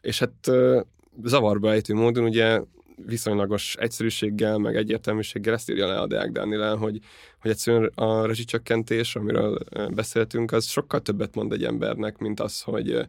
és 0.00 0.18
hát 0.18 0.48
ö, 0.48 0.80
zavarba 1.24 1.72
ejtő 1.72 1.94
módon 1.94 2.24
ugye 2.24 2.60
viszonylagos 2.96 3.76
egyszerűséggel, 3.76 4.58
meg 4.58 4.76
egyértelműséggel 4.76 5.54
ezt 5.54 5.70
írja 5.70 5.86
le 5.86 6.00
a 6.00 6.06
Deák 6.06 6.30
Dániel, 6.30 6.76
hogy, 6.76 6.98
hogy 7.40 7.50
egyszerűen 7.50 7.92
a 7.94 8.26
rezsicsökkentés, 8.26 9.16
amiről 9.16 9.58
beszéltünk, 9.94 10.52
az 10.52 10.66
sokkal 10.66 11.00
többet 11.00 11.34
mond 11.34 11.52
egy 11.52 11.64
embernek, 11.64 12.18
mint 12.18 12.40
az, 12.40 12.60
hogy 12.60 13.06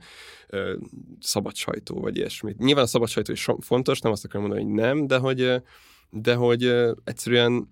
ö, 0.48 0.74
szabad 1.20 1.56
sajtó, 1.56 2.00
vagy 2.00 2.18
ilyesmit. 2.18 2.58
Nyilván 2.58 2.84
a 2.84 2.88
szabad 2.88 3.08
sajtó 3.08 3.32
is 3.32 3.48
fontos, 3.60 4.00
nem 4.00 4.12
azt 4.12 4.26
akarom 4.26 4.48
mondani, 4.48 4.66
hogy 4.66 4.74
nem, 4.74 5.08
de 5.08 5.18
hogy, 5.18 5.62
de 6.10 6.36
hogy 6.36 6.64
egyszerűen 7.04 7.70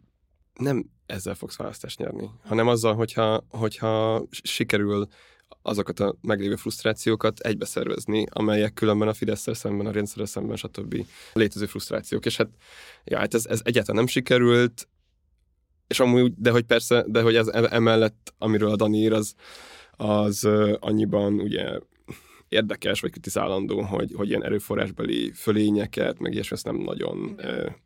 nem 0.54 0.90
ezzel 1.06 1.36
fogsz 1.36 1.58
választást 1.58 2.00
nyerni, 2.00 2.30
hanem 2.44 2.68
azzal, 2.68 2.96
hogyha, 2.96 3.46
hogyha 3.50 4.24
sikerül 4.30 5.08
azokat 5.62 6.00
a 6.00 6.16
meglévő 6.22 6.56
frusztrációkat 6.56 7.40
egybeszervezni, 7.40 8.26
amelyek 8.30 8.74
különben 8.74 9.08
a 9.08 9.14
fidesz 9.14 9.56
szemben, 9.56 9.86
a 9.86 9.92
rendszerrel 9.92 10.26
szemben, 10.26 10.56
stb. 10.56 11.06
létező 11.34 11.66
frusztrációk. 11.66 12.26
És 12.26 12.38
hát, 12.38 12.50
ja, 13.04 13.18
hát 13.18 13.34
ez, 13.34 13.46
ez 13.46 13.62
egyáltalán 13.64 14.04
nem 14.04 14.12
sikerült, 14.12 14.88
és 15.88 16.00
amúgy, 16.00 16.34
de 16.38 16.52
hogy 16.52 16.64
persze, 16.64 17.06
de 17.08 17.22
hogy 17.22 17.36
ez 17.36 17.48
emellett, 17.48 18.34
amiről 18.38 18.70
a 18.70 18.76
Dani 18.76 18.98
ír, 18.98 19.14
az, 19.14 19.34
az 19.92 20.48
annyiban 20.80 21.40
ugye 21.40 21.80
érdekes, 22.50 23.00
vagy 23.00 23.12
kritizálandó, 23.12 23.82
hogy, 23.82 24.12
hogy 24.16 24.30
ilyen 24.30 24.44
erőforrásbeli 24.44 25.32
fölényeket, 25.32 26.20
meg 26.20 26.34
ilyesmi 26.34 26.56
ezt 26.56 26.66
nem 26.66 26.78
nagyon 26.78 27.40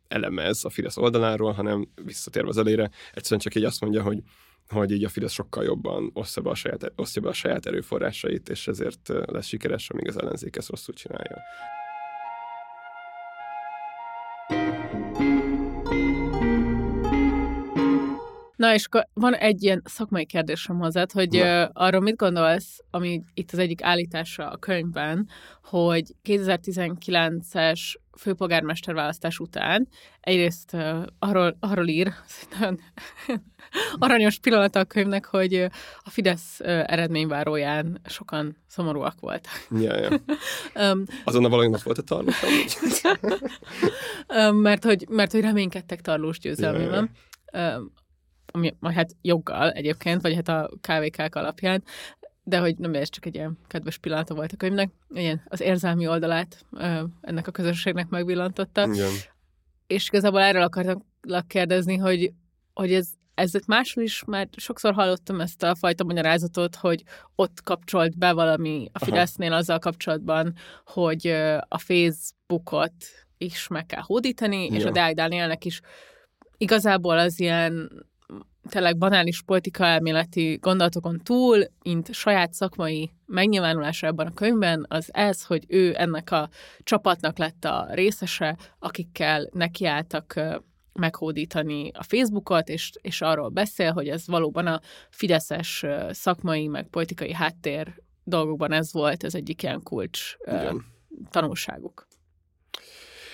elemez 0.08 0.64
a 0.64 0.70
Fidesz 0.70 0.96
oldaláról, 0.96 1.52
hanem 1.52 1.88
visszatérve 2.04 2.48
az 2.48 2.58
elére, 2.58 2.90
egyszerűen 3.12 3.40
csak 3.40 3.54
így 3.54 3.64
azt 3.64 3.80
mondja, 3.80 4.02
hogy 4.02 4.22
hogy 4.70 4.90
így 4.90 5.04
a 5.04 5.08
Fidesz 5.08 5.32
sokkal 5.32 5.64
jobban 5.64 6.10
osztja 6.12 6.42
be 6.42 6.50
a 6.50 6.54
saját, 6.54 6.92
be 7.20 7.28
a 7.28 7.32
saját 7.32 7.66
erőforrásait, 7.66 8.48
és 8.48 8.68
ezért 8.68 9.08
lesz 9.08 9.46
sikeres, 9.46 9.90
amíg 9.90 10.08
az 10.08 10.18
ellenzék 10.18 10.56
ezt 10.56 10.68
rosszul 10.68 10.94
csinálja. 10.94 11.36
Na, 18.60 18.74
és 18.74 18.88
van 19.14 19.34
egy 19.34 19.62
ilyen 19.62 19.82
szakmai 19.84 20.26
kérdésem 20.26 20.78
hozzád, 20.78 21.12
hogy 21.12 21.36
uh, 21.36 21.64
arról 21.72 22.00
mit 22.00 22.16
gondolsz, 22.16 22.78
ami 22.90 23.22
itt 23.34 23.50
az 23.52 23.58
egyik 23.58 23.82
állítása 23.82 24.50
a 24.50 24.56
könyvben, 24.56 25.28
hogy 25.64 26.14
2019-es 26.24 27.80
főpolgármester 28.18 28.94
választás 28.94 29.38
után 29.38 29.88
egyrészt 30.20 30.72
uh, 30.72 31.02
arról, 31.18 31.56
arról 31.60 31.88
ír, 31.88 32.12
nagyon 32.58 32.78
aranyos 33.98 34.38
pillanat 34.38 34.76
a 34.76 34.84
könyvnek, 34.84 35.24
hogy 35.24 35.54
a 35.98 36.10
Fidesz 36.10 36.60
uh, 36.60 36.66
eredményváróján 36.68 38.00
sokan 38.04 38.56
szomorúak 38.66 39.20
voltak. 39.20 39.66
Ja, 39.70 39.96
ja. 39.96 40.08
um, 40.92 41.04
Azonnal 41.24 41.50
valami 41.50 41.76
volt 41.84 41.98
a 41.98 42.02
tarlós 42.02 42.42
um, 44.28 44.56
mert, 44.68 44.84
hogy, 44.84 45.06
mert 45.08 45.32
hogy 45.32 45.40
reménykedtek 45.40 46.00
tarlós 46.00 46.38
győzelmében. 46.38 47.10
Ja, 47.52 47.60
ja. 47.60 47.78
Um, 47.78 47.92
ami 48.50 48.74
hát 48.82 49.16
joggal 49.22 49.70
egyébként, 49.70 50.22
vagy 50.22 50.34
hát 50.34 50.48
a 50.48 50.70
KVK-k 50.80 51.34
alapján, 51.34 51.82
de 52.42 52.58
hogy 52.58 52.76
nem 52.76 52.94
ez 52.94 53.08
csak 53.08 53.26
egy 53.26 53.34
ilyen 53.34 53.58
kedves 53.66 53.98
pillanata 53.98 54.34
volt 54.34 54.52
a 54.52 54.56
könyvnek, 54.56 54.90
ilyen 55.14 55.42
az 55.48 55.60
érzelmi 55.60 56.06
oldalát 56.06 56.64
ennek 57.20 57.46
a 57.46 57.50
közösségnek 57.50 58.08
megvillantotta. 58.08 58.92
Igen. 58.92 59.10
És 59.86 60.08
igazából 60.08 60.40
erről 60.40 60.62
akartam 60.62 61.08
kérdezni, 61.46 61.96
hogy, 61.96 62.32
hogy 62.74 62.92
ez, 62.92 63.08
ezek 63.34 63.66
máshol 63.66 64.04
is, 64.04 64.24
mert 64.24 64.58
sokszor 64.58 64.94
hallottam 64.94 65.40
ezt 65.40 65.62
a 65.62 65.74
fajta 65.74 66.04
magyarázatot, 66.04 66.76
hogy 66.76 67.02
ott 67.34 67.62
kapcsolt 67.62 68.18
be 68.18 68.32
valami 68.32 68.88
a 68.92 69.04
Fidesznél 69.04 69.52
azzal 69.52 69.78
kapcsolatban, 69.78 70.54
hogy 70.84 71.26
a 71.68 71.78
Facebookot 71.78 72.94
is 73.38 73.68
meg 73.68 73.86
kell 73.86 74.02
hódítani, 74.02 74.66
ja. 74.66 74.76
és 74.76 74.84
a 74.84 74.90
Deák 74.90 75.14
Dánielnek 75.14 75.64
is 75.64 75.80
igazából 76.56 77.18
az 77.18 77.40
ilyen 77.40 78.04
tényleg 78.68 78.98
banális 78.98 79.42
politika 79.42 79.84
elméleti 79.84 80.58
gondolatokon 80.60 81.20
túl, 81.24 81.64
mint 81.84 82.12
saját 82.12 82.52
szakmai 82.52 83.10
megnyilvánulása 83.26 84.06
ebben 84.06 84.26
a 84.26 84.34
könyvben, 84.34 84.86
az 84.88 85.08
ez, 85.12 85.44
hogy 85.44 85.64
ő 85.68 85.94
ennek 85.96 86.30
a 86.30 86.48
csapatnak 86.82 87.38
lett 87.38 87.64
a 87.64 87.86
részese, 87.90 88.56
akikkel 88.78 89.48
nekiálltak 89.52 90.40
meghódítani 90.92 91.90
a 91.94 92.02
Facebookot, 92.02 92.68
és, 92.68 92.90
és 93.00 93.20
arról 93.20 93.48
beszél, 93.48 93.92
hogy 93.92 94.08
ez 94.08 94.26
valóban 94.26 94.66
a 94.66 94.80
fideszes 95.10 95.84
szakmai, 96.10 96.66
meg 96.66 96.86
politikai 96.88 97.32
háttér 97.32 97.94
dolgokban 98.24 98.72
ez 98.72 98.92
volt, 98.92 99.24
ez 99.24 99.34
egyik 99.34 99.62
ilyen 99.62 99.82
kulcs 99.82 100.34
Igen. 100.44 100.84
tanulságuk. 101.30 102.08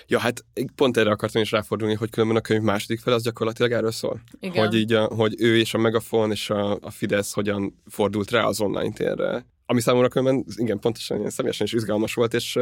Ja, 0.09 0.19
hát 0.19 0.45
pont 0.75 0.97
erre 0.97 1.11
akartam 1.11 1.43
is 1.43 1.51
ráfordulni, 1.51 1.95
hogy 1.95 2.11
különben 2.11 2.37
a 2.37 2.41
könyv 2.41 2.63
második 2.63 3.01
fel 3.01 3.13
az 3.13 3.23
gyakorlatilag 3.23 3.73
erről 3.73 3.91
szól. 3.91 4.21
Igen. 4.41 4.67
Hogy 4.67 4.75
így, 4.75 4.93
a, 4.93 5.05
hogy 5.05 5.35
ő 5.39 5.59
és 5.59 5.75
a 5.75 5.79
Megafon 5.79 6.31
és 6.31 6.51
a, 6.51 6.79
a 6.81 6.91
Fidesz 6.91 7.33
hogyan 7.33 7.83
fordult 7.87 8.31
rá 8.31 8.45
az 8.45 8.61
online 8.61 8.93
térre. 8.93 9.47
Ami 9.67 9.81
számomra 9.81 10.09
különben, 10.09 10.45
igen, 10.57 10.79
pontosan 10.79 11.19
ilyen 11.19 11.31
személyesen 11.31 11.67
is 11.67 11.73
izgalmas 11.73 12.15
volt, 12.15 12.35
és 12.35 12.59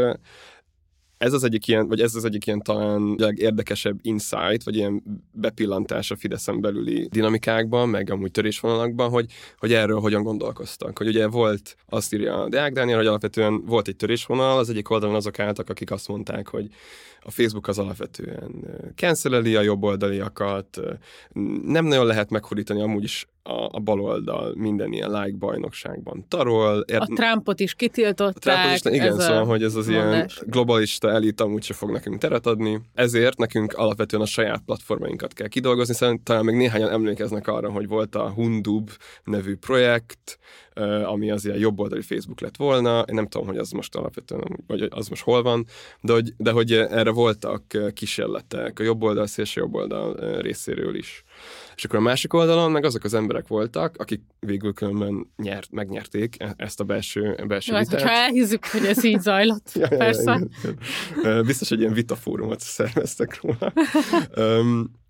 ez 1.19 1.33
az 1.33 1.45
egyik 1.45 1.67
ilyen, 1.67 1.89
vagy 1.89 2.01
ez 2.01 2.15
az 2.15 2.25
egyik 2.25 2.47
ilyen 2.47 2.63
talán 2.63 3.17
érdekesebb 3.35 3.99
insight, 4.03 4.63
vagy 4.63 4.77
ilyen 4.77 5.03
bepillantás 5.33 6.11
a 6.11 6.17
Fideszen 6.17 6.61
belüli 6.61 7.09
dinamikákban, 7.11 7.89
meg 7.89 8.11
amúgy 8.11 8.31
törésvonalakban, 8.31 9.11
hogy, 9.11 9.27
hogy 9.59 9.73
erről 9.73 10.01
hogyan 10.01 10.23
gondolkoztak. 10.23 10.99
Hogy 10.99 11.07
ugye 11.07 11.27
volt, 11.27 11.77
azt 11.87 12.15
írja 12.15 12.43
a 12.43 12.49
Deák 12.49 12.73
Dániel, 12.73 12.97
hogy 12.97 13.07
alapvetően 13.07 13.65
volt 13.65 13.89
egy 13.89 13.97
törésvonal, 13.97 14.59
az 14.59 14.71
egyik 14.71 14.91
oldalon 14.91 15.15
azok 15.15 15.39
álltak, 15.39 15.71
akik 15.71 15.91
azt 15.91 16.09
mondták, 16.09 16.49
hogy 16.49 16.69
a 17.25 17.31
Facebook 17.31 17.69
az 17.69 17.79
alapvetően 17.79 18.53
canceleli 18.95 19.57
a 19.57 19.61
jobboldaliakat, 19.61 20.81
nem 21.65 21.85
nagyon 21.85 22.07
lehet 22.07 22.31
meghódítani 22.31 22.83
amúgy 22.83 23.03
is 23.03 23.27
a, 23.47 23.69
a 23.71 23.79
baloldal 23.79 24.55
minden 24.57 24.93
ilyen 24.93 25.11
like 25.11 25.37
bajnokságban 25.39 26.25
tarol. 26.29 26.85
Ér... 26.87 27.01
A 27.01 27.07
Trumpot 27.15 27.61
is 27.61 27.75
kitiltották. 27.75 28.57
A 28.57 28.61
Trumpot 28.61 28.93
is, 28.93 28.99
igen, 28.99 29.21
szóval, 29.21 29.45
hogy 29.45 29.63
ez 29.63 29.75
az 29.75 29.87
mondás. 29.87 30.37
ilyen 30.37 30.51
globalista 30.51 31.11
elit 31.11 31.41
amúgy 31.41 31.63
se 31.63 31.75
fog 31.75 31.91
nekünk 31.91 32.19
teret 32.19 32.47
adni. 32.47 32.81
Ezért 32.95 33.39
nekünk 33.39 33.73
alapvetően 33.73 34.23
a 34.23 34.27
saját 34.27 34.63
platformainkat 34.67 35.33
kell 35.33 35.49
kidolgozni. 35.49 35.95
Szerintem 35.95 36.25
talán 36.25 36.45
még 36.45 36.57
néhányan 36.57 36.91
emlékeznek 36.91 37.49
arra, 37.49 37.71
hogy 37.71 37.89
volt 37.89 38.15
a 38.15 38.31
Hundub 38.31 38.91
nevű 39.25 39.57
projekt, 39.57 40.39
ami 41.05 41.31
az 41.31 41.45
ilyen 41.45 41.59
jobboldali 41.59 42.03
Facebook 42.03 42.41
lett 42.41 42.57
volna. 42.57 43.05
Én 43.09 43.15
nem 43.15 43.27
tudom, 43.27 43.47
hogy 43.47 43.57
az 43.59 43.71
most 43.71 43.95
alapvetően, 43.95 44.65
vagy 44.67 44.89
az 44.91 45.09
most 45.09 45.23
hol 45.23 45.43
van, 45.43 45.67
de 46.01 46.13
hogy, 46.13 46.35
de 46.37 46.51
hogy 46.51 46.73
erre 46.73 47.11
voltak 47.11 47.63
kísérletek 47.95 48.79
a 48.79 48.83
jobboldal, 48.83 49.27
szélső 49.27 49.61
jobboldal 49.61 50.41
részéről 50.41 50.95
is. 50.95 51.25
És 51.77 51.85
akkor 51.85 51.99
a 51.99 52.03
másik 52.03 52.33
oldalon 52.33 52.71
meg 52.71 52.85
azok 52.85 53.05
az 53.05 53.15
emberek 53.15 53.47
voltak, 53.47 53.97
akik 53.97 54.23
végül 54.41 54.73
különben 54.73 55.31
nyert, 55.37 55.71
megnyerték 55.71 56.37
e- 56.39 56.55
ezt 56.57 56.81
a 56.81 56.85
belső, 56.85 57.45
belső 57.47 57.73
Jó, 57.73 57.79
vitát. 57.79 58.03
Ha 58.03 58.11
elhizzük, 58.11 58.67
hogy 58.67 58.85
ez 58.85 59.05
így 59.05 59.21
zajlott, 59.21 59.73
ja, 59.81 59.89
persze. 59.89 60.31
Ja, 60.31 60.47
igen, 60.63 60.79
igen. 61.19 61.45
Biztos, 61.45 61.69
hogy 61.69 61.81
ilyen 61.81 61.93
vitafórumot 61.93 62.61
szerveztek 62.61 63.41
róla. 63.43 63.73
um, 64.61 65.03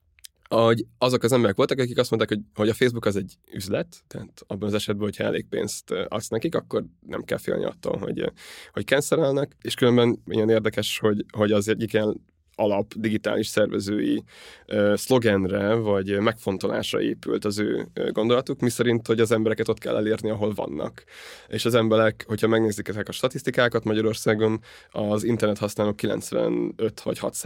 hogy 0.48 0.86
azok 0.98 1.22
az 1.22 1.32
emberek 1.32 1.56
voltak, 1.56 1.78
akik 1.78 1.98
azt 1.98 2.10
mondták, 2.10 2.38
hogy, 2.38 2.46
hogy 2.54 2.68
a 2.68 2.74
Facebook 2.74 3.04
az 3.04 3.16
egy 3.16 3.34
üzlet, 3.52 3.96
tehát 4.06 4.42
abban 4.46 4.68
az 4.68 4.74
esetben, 4.74 5.04
hogyha 5.04 5.24
elég 5.24 5.46
pénzt 5.48 5.90
adsz 5.90 6.28
nekik, 6.28 6.54
akkor 6.54 6.84
nem 7.06 7.24
kell 7.24 7.38
félni 7.38 7.64
attól, 7.64 7.98
hogy, 7.98 8.32
hogy 8.72 8.86
cancelelnek, 8.86 9.56
és 9.60 9.74
különben 9.74 10.22
ilyen 10.26 10.50
érdekes, 10.50 10.98
hogy, 10.98 11.24
hogy 11.32 11.52
az 11.52 11.68
egyik 11.68 11.92
ilyen 11.92 12.24
alap 12.56 12.92
digitális 12.96 13.46
szervezői 13.46 14.22
uh, 14.66 14.94
szlogenre 14.96 15.74
vagy 15.74 16.18
megfontolásra 16.18 17.00
épült 17.00 17.44
az 17.44 17.58
ő 17.58 17.86
gondolatuk, 18.12 18.60
miszerint, 18.60 19.06
hogy 19.06 19.20
az 19.20 19.32
embereket 19.32 19.68
ott 19.68 19.78
kell 19.78 19.96
elérni, 19.96 20.30
ahol 20.30 20.52
vannak. 20.54 21.04
És 21.48 21.64
az 21.64 21.74
emberek, 21.74 22.24
hogyha 22.28 22.48
megnézik 22.48 22.88
ezek 22.88 23.08
a 23.08 23.12
statisztikákat 23.12 23.84
Magyarországon, 23.84 24.60
az 24.90 25.24
internet 25.24 25.58
használók 25.58 25.96
95 25.96 27.00
vagy 27.02 27.18
6 27.18 27.36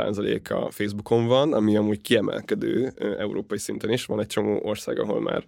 a 0.49 0.71
Facebookon 0.71 1.27
van, 1.27 1.53
ami 1.53 1.77
amúgy 1.77 2.01
kiemelkedő 2.01 2.93
európai 3.19 3.59
szinten 3.59 3.91
is. 3.91 4.05
Van 4.05 4.21
egy 4.21 4.27
csomó 4.27 4.61
ország, 4.63 4.99
ahol 4.99 5.21
már, 5.21 5.45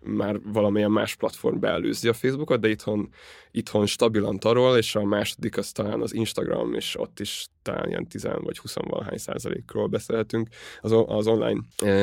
már 0.00 0.40
valamilyen 0.52 0.90
más 0.90 1.14
platform 1.14 1.58
beelőzi 1.58 2.08
a 2.08 2.12
Facebookot, 2.12 2.60
de 2.60 2.68
itthon, 2.68 3.08
itthon 3.56 3.86
stabilan 3.86 4.38
tarol, 4.38 4.76
és 4.76 4.94
a 4.94 5.04
második 5.04 5.56
az 5.56 5.72
talán 5.72 6.00
az 6.00 6.14
Instagram, 6.14 6.74
és 6.74 6.98
ott 6.98 7.20
is 7.20 7.46
talán 7.62 7.88
ilyen 7.88 8.06
10 8.06 8.26
vagy 8.38 8.58
20 8.58 8.74
valahány 8.74 9.18
százalékról 9.18 9.86
beszélhetünk 9.86 10.48
az, 10.80 10.92
az 11.06 11.26
online 11.26 11.60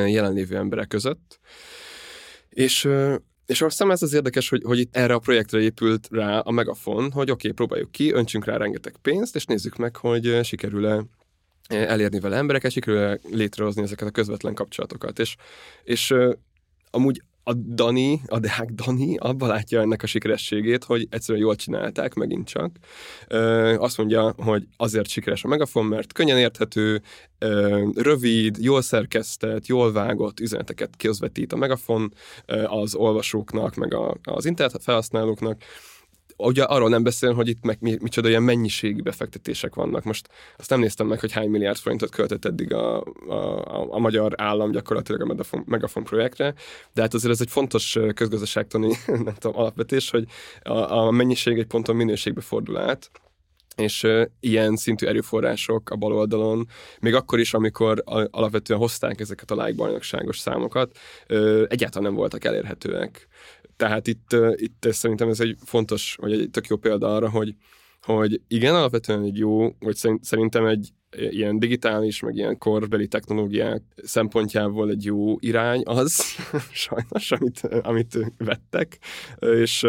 jelenlévő 0.08 0.56
emberek 0.56 0.88
között. 0.88 1.40
És 2.48 2.88
és 3.46 3.62
azt 3.62 3.82
ez 3.82 4.02
az 4.02 4.12
érdekes, 4.12 4.48
hogy, 4.48 4.62
hogy 4.64 4.78
itt 4.78 4.96
erre 4.96 5.14
a 5.14 5.18
projektre 5.18 5.60
épült 5.60 6.08
rá 6.10 6.38
a 6.38 6.50
megafon, 6.50 7.10
hogy 7.10 7.30
oké, 7.30 7.32
okay, 7.32 7.50
próbáljuk 7.50 7.90
ki, 7.90 8.12
öntsünk 8.12 8.44
rá 8.44 8.56
rengeteg 8.56 8.94
pénzt, 9.02 9.36
és 9.36 9.44
nézzük 9.44 9.76
meg, 9.76 9.96
hogy 9.96 10.40
sikerül-e 10.42 11.04
elérni 11.68 12.20
vele 12.20 12.36
embereket, 12.36 12.70
sikerül-e 12.70 13.18
létrehozni 13.30 13.82
ezeket 13.82 14.08
a 14.08 14.10
közvetlen 14.10 14.54
kapcsolatokat. 14.54 15.18
És, 15.18 15.36
és 15.82 16.14
amúgy 16.90 17.22
a 17.44 17.52
Dani, 17.52 18.20
a 18.26 18.38
Deák 18.38 18.70
Dani 18.70 19.16
abban 19.16 19.48
látja 19.48 19.80
ennek 19.80 20.02
a 20.02 20.06
sikerességét, 20.06 20.84
hogy 20.84 21.06
egyszerűen 21.10 21.44
jól 21.44 21.56
csinálták 21.56 22.14
megint 22.14 22.48
csak. 22.48 22.76
Ö, 23.28 23.74
azt 23.78 23.98
mondja, 23.98 24.34
hogy 24.36 24.66
azért 24.76 25.08
sikeres 25.08 25.44
a 25.44 25.48
Megafon, 25.48 25.84
mert 25.84 26.12
könnyen 26.12 26.38
érthető, 26.38 27.02
ö, 27.38 27.88
rövid, 27.94 28.56
jól 28.60 28.82
szerkesztett, 28.82 29.66
jól 29.66 29.92
vágott 29.92 30.40
üzeneteket 30.40 30.96
közvetít 30.96 31.52
a 31.52 31.56
Megafon 31.56 32.14
ö, 32.46 32.64
az 32.64 32.94
olvasóknak, 32.94 33.74
meg 33.74 33.94
a, 33.94 34.16
az 34.22 34.44
internet 34.44 34.82
felhasználóknak, 34.82 35.62
ugye 36.46 36.62
arról 36.62 36.88
nem 36.88 37.02
beszél, 37.02 37.32
hogy 37.32 37.48
itt 37.48 37.64
meg 37.64 37.76
mi, 37.80 37.96
micsoda 38.00 38.28
ilyen 38.28 38.42
mennyiségi 38.42 39.00
befektetések 39.00 39.74
vannak. 39.74 40.04
Most 40.04 40.28
azt 40.56 40.70
nem 40.70 40.80
néztem 40.80 41.06
meg, 41.06 41.20
hogy 41.20 41.32
hány 41.32 41.48
milliárd 41.48 41.76
forintot 41.76 42.10
költött 42.10 42.44
eddig 42.44 42.72
a, 42.72 43.04
a, 43.28 43.34
a, 43.64 43.86
a 43.90 43.98
magyar 43.98 44.32
állam 44.36 44.70
gyakorlatilag 44.70 45.20
a 45.20 45.26
Megafon, 45.26 45.64
Megafon 45.66 46.04
projektre, 46.04 46.54
de 46.92 47.00
hát 47.00 47.14
azért 47.14 47.32
ez 47.32 47.40
egy 47.40 47.50
fontos 47.50 47.98
közgazdaságtani 48.14 48.94
nem 49.24 49.34
tudom, 49.38 49.60
alapvetés, 49.60 50.10
hogy 50.10 50.26
a, 50.62 50.72
a 50.72 51.10
mennyiség 51.10 51.58
egy 51.58 51.66
ponton 51.66 51.96
minőségbe 51.96 52.40
fordul 52.40 52.76
át, 52.76 53.10
és 53.76 54.06
ilyen 54.40 54.76
szintű 54.76 55.06
erőforrások 55.06 55.90
a 55.90 55.96
bal 55.96 56.12
oldalon, 56.12 56.68
még 57.00 57.14
akkor 57.14 57.38
is, 57.38 57.54
amikor 57.54 58.02
alapvetően 58.30 58.80
hozták 58.80 59.20
ezeket 59.20 59.50
a 59.50 59.54
lájkbajnokságos 59.54 60.38
számokat, 60.38 60.98
egyáltalán 61.66 62.02
nem 62.02 62.14
voltak 62.14 62.44
elérhetőek. 62.44 63.28
Tehát 63.76 64.06
itt, 64.06 64.36
itt 64.54 64.86
szerintem 64.90 65.28
ez 65.28 65.40
egy 65.40 65.56
fontos, 65.64 66.16
vagy 66.20 66.32
egy 66.32 66.50
tök 66.50 66.66
jó 66.66 66.76
példa 66.76 67.14
arra, 67.14 67.30
hogy, 67.30 67.54
hogy 68.02 68.40
igen, 68.48 68.74
alapvetően 68.74 69.22
egy 69.22 69.38
jó, 69.38 69.68
vagy 69.78 69.96
szerintem 70.20 70.66
egy 70.66 70.92
ilyen 71.10 71.58
digitális, 71.58 72.20
meg 72.20 72.36
ilyen 72.36 72.58
korbeli 72.58 73.08
technológiák 73.08 73.82
szempontjából 73.96 74.90
egy 74.90 75.04
jó 75.04 75.36
irány 75.38 75.82
az, 75.84 76.22
sajnos, 76.72 77.32
amit, 77.32 77.60
amit 77.82 78.18
vettek, 78.38 78.98
és 79.38 79.86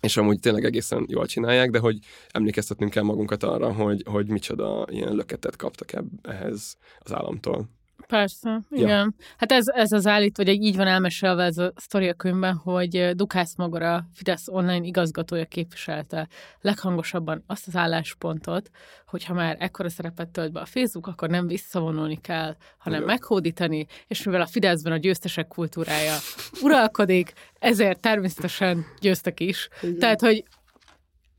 és 0.00 0.16
amúgy 0.16 0.40
tényleg 0.40 0.64
egészen 0.64 1.06
jól 1.08 1.26
csinálják, 1.26 1.70
de 1.70 1.78
hogy 1.78 1.98
emlékeztetnünk 2.30 2.90
kell 2.90 3.02
magunkat 3.02 3.42
arra, 3.42 3.72
hogy, 3.72 4.02
hogy 4.06 4.28
micsoda 4.28 4.86
ilyen 4.90 5.14
löketet 5.14 5.56
kaptak 5.56 5.90
ehhez 6.22 6.76
az 6.98 7.12
államtól. 7.12 7.68
Persze, 8.10 8.60
igen. 8.70 8.88
Ja. 8.88 9.24
Hát 9.36 9.52
ez, 9.52 9.68
ez 9.68 9.92
az 9.92 10.06
állít, 10.06 10.36
vagy 10.36 10.48
így 10.48 10.76
van 10.76 10.86
elmesélve 10.86 11.44
ez 11.44 11.58
a 11.58 11.72
sztori 11.76 12.08
a 12.08 12.14
könyvben, 12.14 12.54
hogy 12.54 13.10
Dukász 13.14 13.56
Magora, 13.56 14.04
Fidesz 14.14 14.48
online 14.48 14.86
igazgatója 14.86 15.44
képviselte 15.44 16.28
leghangosabban 16.60 17.44
azt 17.46 17.66
az 17.66 17.76
álláspontot, 17.76 18.70
hogy 19.06 19.24
ha 19.24 19.34
már 19.34 19.56
ekkora 19.58 19.88
szerepet 19.88 20.28
tölt 20.28 20.52
be 20.52 20.60
a 20.60 20.64
Facebook, 20.64 21.06
akkor 21.06 21.28
nem 21.28 21.46
visszavonulni 21.46 22.20
kell, 22.20 22.56
hanem 22.78 23.02
igen. 23.02 23.14
meghódítani, 23.14 23.86
és 24.06 24.22
mivel 24.22 24.40
a 24.40 24.46
Fideszben 24.46 24.92
a 24.92 24.96
győztesek 24.96 25.48
kultúrája 25.48 26.16
uralkodik, 26.62 27.32
ezért 27.58 28.00
természetesen 28.00 28.84
győztek 29.00 29.40
is. 29.40 29.68
Igen. 29.82 29.98
Tehát, 29.98 30.20
hogy 30.20 30.44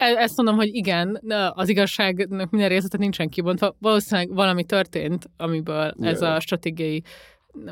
ezt 0.02 0.38
mondom, 0.38 0.56
hogy 0.56 0.76
igen, 0.76 1.22
az 1.54 1.70
igazságnak 1.70 2.50
minden 2.50 2.70
részlete 2.70 2.98
nincsen 2.98 3.30
kibontva. 3.30 3.76
Valószínűleg 3.80 4.34
valami 4.34 4.64
történt, 4.64 5.30
amiből 5.38 5.94
yeah. 5.98 6.12
ez 6.12 6.22
a 6.22 6.40
stratégiai 6.40 7.04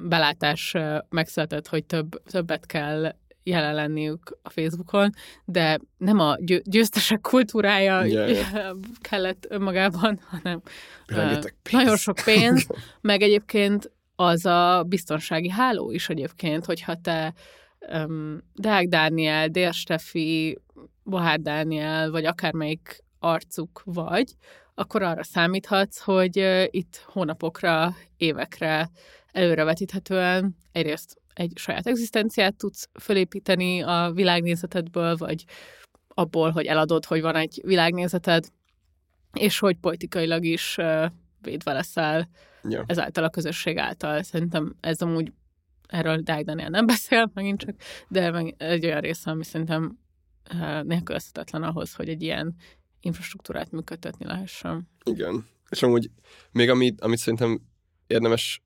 belátás 0.01 0.75
megszületett, 1.09 1.67
hogy 1.67 1.85
több, 1.85 2.23
többet 2.23 2.65
kell 2.65 3.13
jelen 3.43 3.73
lenniük 3.73 4.37
a 4.41 4.49
Facebookon, 4.49 5.09
de 5.45 5.79
nem 5.97 6.19
a 6.19 6.35
győztesek 6.63 7.21
kultúrája 7.21 8.03
yeah, 8.03 8.29
yeah. 8.29 8.75
kellett 9.01 9.45
önmagában, 9.49 10.19
hanem 10.29 10.61
uh, 11.11 11.39
nagyon 11.71 11.97
sok 11.97 12.17
pénz, 12.25 12.67
meg 13.01 13.21
egyébként 13.21 13.91
az 14.15 14.45
a 14.45 14.83
biztonsági 14.87 15.49
háló 15.49 15.91
is 15.91 16.09
egyébként, 16.09 16.65
hogyha 16.65 16.95
te 17.01 17.33
um, 17.93 18.41
Deák 18.53 18.87
Dániel, 18.87 19.47
Dél 19.47 19.71
Steffi, 19.71 20.59
Bohár 21.09 21.39
Dániel, 21.39 22.11
vagy 22.11 22.25
akármelyik 22.25 23.03
arcuk 23.19 23.81
vagy, 23.85 24.35
akkor 24.73 25.01
arra 25.01 25.23
számíthatsz, 25.23 25.99
hogy 25.99 26.67
itt 26.69 27.03
hónapokra, 27.05 27.95
évekre 28.17 28.89
előrevetíthetően 29.31 30.55
egyrészt 30.71 31.21
egy 31.33 31.51
saját 31.55 31.87
egzisztenciát 31.87 32.55
tudsz 32.55 32.89
fölépíteni 32.99 33.81
a 33.81 34.11
világnézetedből, 34.13 35.15
vagy 35.15 35.43
abból, 36.07 36.51
hogy 36.51 36.65
eladod, 36.65 37.05
hogy 37.05 37.21
van 37.21 37.35
egy 37.35 37.61
világnézeted, 37.65 38.47
és 39.33 39.59
hogy 39.59 39.77
politikailag 39.77 40.43
is 40.43 40.77
védve 41.41 41.73
leszel 41.73 42.29
yeah. 42.63 42.83
ezáltal 42.87 43.23
a 43.23 43.29
közösség 43.29 43.77
által. 43.77 44.23
Szerintem 44.23 44.75
ez 44.79 45.01
amúgy 45.01 45.31
erről 45.87 46.17
Dáj 46.17 46.43
Daniel 46.43 46.69
nem 46.69 46.85
beszél 46.85 47.31
megint 47.33 47.59
csak, 47.59 47.75
de 48.07 48.31
meg 48.31 48.55
egy 48.57 48.85
olyan 48.85 49.01
része, 49.01 49.31
ami 49.31 49.43
szerintem 49.43 49.97
nélkülözhetetlen 50.83 51.63
ahhoz, 51.63 51.93
hogy 51.93 52.09
egy 52.09 52.21
ilyen 52.21 52.55
infrastruktúrát 52.99 53.71
működtetni 53.71 54.25
lehessen. 54.25 54.89
Igen. 55.03 55.47
És 55.69 55.83
amúgy 55.83 56.09
még 56.51 56.69
amit, 56.69 57.01
amit 57.01 57.17
szerintem 57.17 57.61
érdemes 58.07 58.61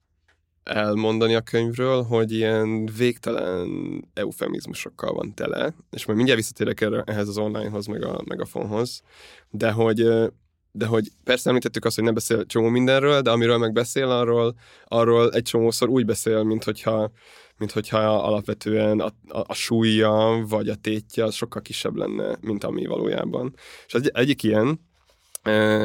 elmondani 0.64 1.36
a 1.36 1.42
könyvről, 1.42 2.04
hogy 2.04 2.32
ilyen 2.32 2.86
végtelen 2.86 3.70
eufemizmusokkal 4.14 5.14
van 5.14 5.34
tele, 5.34 5.76
és 5.90 6.06
majd 6.06 6.18
mindjárt 6.18 6.40
visszatérek 6.40 6.82
erre, 6.82 7.02
ehhez 7.02 7.28
az 7.28 7.38
onlinehoz, 7.38 7.86
meg 7.86 8.04
a 8.04 8.22
megafonhoz, 8.26 9.02
de 9.50 9.72
hogy 9.72 10.08
de 10.76 10.86
hogy 10.86 11.08
persze 11.24 11.50
említettük 11.50 11.86
azt, 11.86 11.96
hogy 11.96 12.04
ne 12.04 12.12
beszél 12.12 12.46
csomó 12.46 12.68
mindenről, 12.68 13.22
de 13.22 13.32
amiről 13.32 13.58
meg 13.58 13.74
beszél, 13.74 14.10
arról, 14.10 14.56
arról 14.86 15.32
egy 15.32 15.44
csomószor 15.44 15.90
úgy 15.90 16.06
beszél, 16.06 16.44
mint 16.44 16.64
hogyha, 16.64 17.12
mint 17.58 17.72
hogyha 17.72 17.98
alapvetően 18.00 19.00
a, 19.00 19.06
a, 19.28 19.44
a 19.48 19.54
súlya 19.54 20.44
vagy 20.48 20.70
a 20.70 20.76
tétje 20.76 21.24
az 21.24 21.34
sokkal 21.36 21.62
kisebb 21.62 21.96
lenne, 21.96 22.38
mint 22.42 22.64
ami 22.64 22.86
valójában. 22.86 23.56
És 23.86 23.94
egy, 23.94 24.12
egyik 24.14 24.44
ilyen, 24.44 24.80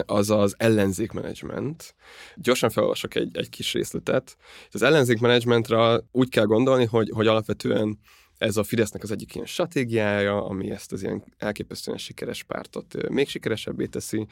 az 0.06 0.30
az 0.30 0.54
ellenzékmenedzsment. 0.58 1.94
Gyorsan 2.36 2.70
felolvasok 2.70 3.14
egy, 3.14 3.36
egy 3.36 3.48
kis 3.48 3.72
részletet. 3.72 4.36
Az 4.70 4.82
ellenzékmenedzsmentre 4.82 6.00
úgy 6.12 6.28
kell 6.28 6.44
gondolni, 6.44 6.84
hogy, 6.84 7.10
hogy 7.14 7.26
alapvetően 7.26 7.98
ez 8.38 8.56
a 8.56 8.62
Fidesznek 8.62 9.02
az 9.02 9.10
egyik 9.10 9.34
ilyen 9.34 9.46
stratégiája, 9.46 10.44
ami 10.44 10.70
ezt 10.70 10.92
az 10.92 11.02
ilyen 11.02 11.24
elképesztően 11.38 11.98
sikeres 11.98 12.42
pártot 12.42 13.08
még 13.08 13.28
sikeresebbé 13.28 13.86
teszi. 13.86 14.26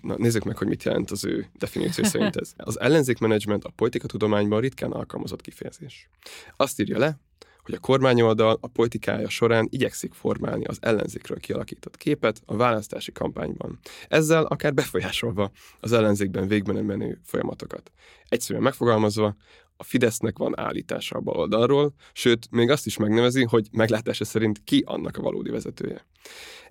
Na, 0.00 0.16
nézzük 0.16 0.44
meg, 0.44 0.56
hogy 0.56 0.66
mit 0.66 0.82
jelent 0.82 1.10
az 1.10 1.24
ő 1.24 1.46
definíció 1.58 2.04
szerint 2.14 2.36
ez. 2.36 2.52
Az 2.56 2.80
ellenzékmenedzsment 2.80 3.64
a 3.64 3.72
politikatudományban 3.76 4.60
ritkán 4.60 4.92
alkalmazott 4.92 5.40
kifejezés. 5.40 6.08
Azt 6.56 6.80
írja 6.80 6.98
le, 6.98 7.18
hogy 7.62 7.76
a 7.76 7.80
kormányoldal 7.80 8.58
a 8.60 8.66
politikája 8.66 9.28
során 9.28 9.68
igyekszik 9.70 10.12
formálni 10.12 10.64
az 10.64 10.78
ellenzékről 10.80 11.38
kialakított 11.38 11.96
képet 11.96 12.42
a 12.44 12.56
választási 12.56 13.12
kampányban. 13.12 13.78
Ezzel 14.08 14.44
akár 14.44 14.74
befolyásolva 14.74 15.50
az 15.80 15.92
ellenzékben 15.92 16.48
végben 16.48 16.84
menő 16.84 17.20
folyamatokat. 17.24 17.92
Egyszerűen 18.28 18.64
megfogalmazva, 18.64 19.36
a 19.80 19.84
Fidesznek 19.84 20.38
van 20.38 20.58
állítása 20.58 21.16
a 21.16 21.20
baloldalról, 21.20 21.94
sőt, 22.12 22.50
még 22.50 22.70
azt 22.70 22.86
is 22.86 22.96
megnevezi, 22.96 23.44
hogy 23.44 23.66
meglátása 23.72 24.24
szerint 24.24 24.60
ki 24.64 24.82
annak 24.86 25.16
a 25.16 25.22
valódi 25.22 25.50
vezetője. 25.50 26.06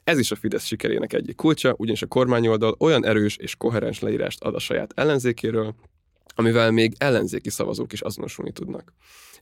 Ez 0.04 0.20
is 0.20 0.32
a 0.32 0.36
Fidesz 0.36 0.66
sikerének 0.66 1.14
egyik 1.14 1.36
kulcsa, 1.36 1.76
ugyanis 1.78 2.02
a 2.02 2.08
kormányoldal 2.08 2.76
olyan 2.80 3.06
erős 3.06 3.38
és 3.38 3.56
koherens 3.56 4.00
leírást 4.00 4.44
ad 4.44 4.56
a 4.56 4.60
saját 4.60 4.92
ellenzékéről, 4.96 5.76
amivel 6.36 6.72
még 6.72 6.94
ellenzéki 6.98 7.50
szavazók 7.50 7.94
is 7.94 8.02
azonosulni 8.02 8.52
tudnak. 8.52 8.94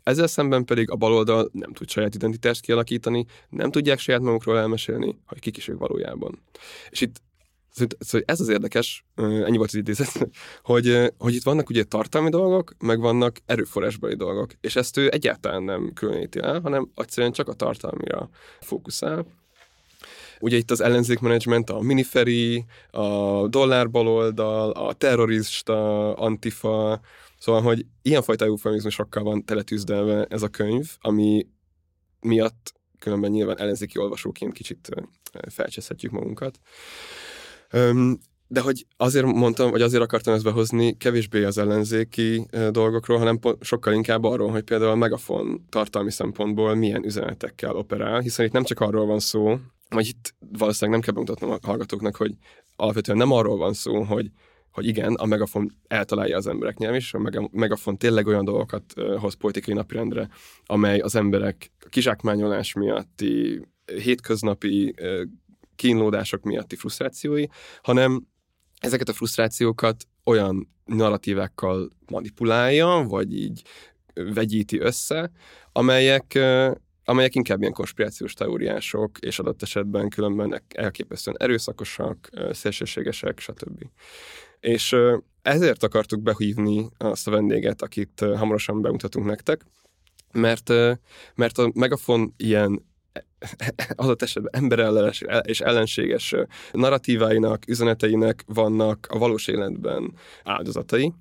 Ezzel 0.04 0.28
szemben 0.28 0.66
pedig 0.66 0.90
a 0.90 0.96
baloldal 0.96 1.50
nem 1.54 1.74
tud 1.74 1.90
saját 1.90 2.16
identitást 2.16 2.62
kialakítani, 2.62 3.26
nem 3.50 3.72
tudják 3.72 4.00
saját 4.00 4.22
magukról 4.22 4.58
elmesélni, 4.58 5.20
hogy 5.26 5.40
kik 5.40 5.58
is 5.58 5.68
ők 5.68 5.80
valójában. 5.80 6.42
És 6.90 7.02
itt 7.02 7.22
Szóval 8.00 8.22
ez 8.26 8.40
az 8.40 8.50
érdekes, 8.50 9.06
ennyi 9.16 9.58
volt 9.58 9.70
az 9.70 9.76
idézet, 9.76 10.30
hogy, 10.64 11.14
hogy 11.18 11.34
itt 11.36 11.44
vannak 11.44 11.70
ugye 11.70 11.84
tartalmi 11.84 12.30
dolgok, 12.30 12.74
meg 12.80 13.00
vannak 13.00 13.40
erőforrásbeli 13.46 14.16
dolgok, 14.16 14.52
és 14.62 14.76
ezt 14.76 14.98
ő 14.98 15.10
egyáltalán 15.12 15.64
nem 15.64 15.92
különíti 15.94 16.40
el, 16.40 16.60
hanem 16.60 16.92
egyszerűen 16.96 17.32
csak 17.32 17.48
a 17.48 17.54
tartalmira 17.54 18.30
fókuszál. 18.60 19.26
Ugye 20.40 20.58
itt 20.58 20.72
az 20.72 20.82
ellenzékmenedzsment, 20.82 21.70
a 21.70 21.80
miniferi, 21.80 22.66
a 22.92 23.48
dollárbaloldal, 23.48 24.72
a 24.72 24.94
terrorista, 24.94 26.14
antifa, 26.14 27.00
szóval, 27.40 27.62
hogy 27.62 27.86
ilyenfajta 28.02 28.46
eufemizmusokkal 28.46 29.24
van 29.24 29.46
teletűzdelve 29.46 30.26
ez 30.30 30.42
a 30.42 30.48
könyv, 30.48 30.90
ami 31.00 31.48
miatt 32.20 32.74
különben 33.00 33.32
nyilván 33.32 33.60
ellenzéki 33.60 34.00
olvasóként 34.00 34.54
kicsit 34.54 34.90
felcseszhetjük 35.50 36.12
magunkat. 36.12 36.60
De 38.48 38.62
hogy 38.62 38.86
azért 38.98 39.26
mondtam, 39.26 39.72
vagy 39.72 39.82
azért 39.82 40.04
akartam 40.04 40.34
ezt 40.34 40.44
behozni, 40.44 40.98
kevésbé 40.98 41.44
az 41.44 41.58
ellenzéki 41.58 42.48
dolgokról, 42.72 43.18
hanem 43.18 43.40
sokkal 43.62 43.94
inkább 43.94 44.24
arról, 44.24 44.50
hogy 44.50 44.64
például 44.64 44.92
a 44.92 44.96
Megafon 44.96 45.66
tartalmi 45.70 46.12
szempontból 46.12 46.76
milyen 46.76 47.06
üzenetekkel 47.06 47.76
operál, 47.76 48.20
hiszen 48.20 48.46
itt 48.46 48.52
nem 48.52 48.64
csak 48.64 48.80
arról 48.80 49.06
van 49.06 49.20
szó, 49.20 49.58
vagy 49.90 50.08
itt 50.08 50.34
valószínűleg 50.58 51.00
nem 51.00 51.06
kell 51.06 51.24
bemutatnom 51.24 51.52
a 51.52 51.68
hallgatóknak, 51.68 52.16
hogy 52.16 52.32
alapvetően 52.76 53.18
nem 53.18 53.32
arról 53.32 53.58
van 53.58 53.74
szó, 53.74 54.04
hogy 54.04 54.32
hogy 54.72 54.88
igen, 54.88 55.14
a 55.14 55.26
megafon 55.26 55.72
eltalálja 55.88 56.38
az 56.38 56.48
emberek 56.48 56.78
nyelv, 56.78 56.96
és 56.96 57.14
a 57.14 57.50
megafon 57.52 57.98
tényleg 57.98 58.28
olyan 58.28 58.46
dolgokat 58.46 58.94
hoz 59.18 59.34
politikai 59.34 59.74
napirendre, 59.74 60.30
amely 60.66 61.00
az 61.00 61.16
emberek 61.16 61.72
kizsákmányolás 61.90 62.74
miatti, 62.74 63.62
hétköznapi 63.86 64.96
kínlódások 65.76 66.44
miatti 66.44 66.76
frusztrációi, 66.76 67.46
hanem 67.82 68.28
ezeket 68.80 69.10
a 69.10 69.14
frusztrációkat 69.14 70.08
olyan 70.24 70.70
narratívákkal 70.86 71.90
manipulálja, 72.06 73.06
vagy 73.08 73.34
így 73.34 73.62
vegyíti 74.14 74.80
össze, 74.80 75.32
amelyek, 75.72 76.40
amelyek 77.04 77.36
inkább 77.36 77.60
ilyen 77.62 77.74
konspirációs 77.74 78.34
teóriások, 78.34 79.18
és 79.20 79.40
adott 79.40 79.62
esetben 79.62 80.10
különben 80.10 80.62
elképesztően 80.68 81.38
erőszakosak, 81.40 82.30
szélsőségesek, 82.52 83.40
stb. 83.40 83.84
És 84.60 84.96
ezért 85.42 85.84
akartuk 85.84 86.22
behívni 86.22 86.90
azt 86.98 87.28
a 87.28 87.32
vendéget, 87.32 87.82
akit 87.82 88.20
hamarosan 88.20 88.82
bemutatunk 88.82 89.26
nektek, 89.26 89.66
mert, 90.32 90.70
mert 91.36 91.58
a 91.58 91.72
Megafon 91.74 92.34
ilyen 92.38 92.86
adott 93.96 94.22
esetben 94.22 94.62
emberellenes 94.64 95.24
és 95.42 95.62
ellenséges 95.62 96.36
narratíváinak, 96.72 97.68
üzeneteinek 97.68 98.44
vannak 98.48 99.08
a 99.10 99.18
valós 99.18 99.48
életben 99.48 100.14
áldozatai, 100.44 101.14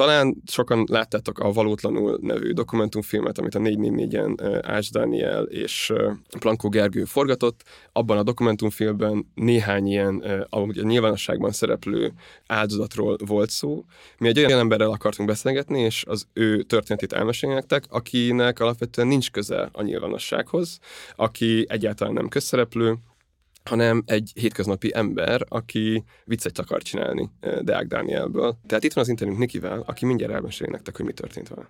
talán 0.00 0.42
sokan 0.46 0.84
láttátok 0.88 1.38
a 1.38 1.52
Valótlanul 1.52 2.18
nevű 2.22 2.50
dokumentumfilmet, 2.50 3.38
amit 3.38 3.54
a 3.54 3.58
444-en 3.58 4.60
Ács 4.66 4.90
Dániel 4.90 5.42
és 5.42 5.92
Plankó 6.38 6.68
Gergő 6.68 7.04
forgatott. 7.04 7.62
Abban 7.92 8.18
a 8.18 8.22
dokumentumfilmben 8.22 9.26
néhány 9.34 9.86
ilyen, 9.86 10.46
ahogy 10.48 10.78
a 10.78 10.82
nyilvánosságban 10.82 11.52
szereplő 11.52 12.12
áldozatról 12.46 13.16
volt 13.26 13.50
szó. 13.50 13.84
Mi 14.18 14.28
egy 14.28 14.38
olyan 14.38 14.58
emberrel 14.58 14.90
akartunk 14.90 15.28
beszélgetni, 15.28 15.80
és 15.80 16.04
az 16.08 16.26
ő 16.32 16.62
történetét 16.62 17.12
elmesélni 17.12 17.54
nektek, 17.54 17.84
akinek 17.88 18.60
alapvetően 18.60 19.08
nincs 19.08 19.30
köze 19.30 19.68
a 19.72 19.82
nyilvánossághoz, 19.82 20.78
aki 21.16 21.66
egyáltalán 21.68 22.14
nem 22.14 22.28
közszereplő, 22.28 22.98
hanem 23.64 24.02
egy 24.06 24.32
hétköznapi 24.34 24.90
ember, 24.94 25.40
aki 25.48 26.04
viccet 26.24 26.58
akar 26.58 26.82
csinálni 26.82 27.30
eh, 27.40 27.58
Deák 27.58 27.86
Dánielből. 27.86 28.56
Tehát 28.66 28.84
itt 28.84 28.92
van 28.92 29.04
az 29.04 29.10
interjúnk 29.10 29.38
Nikivel, 29.38 29.82
aki 29.86 30.06
mindjárt 30.06 30.32
elmeséli 30.32 30.70
nektek, 30.70 30.96
hogy 30.96 31.04
mi 31.04 31.12
történt 31.12 31.48
vele. 31.48 31.68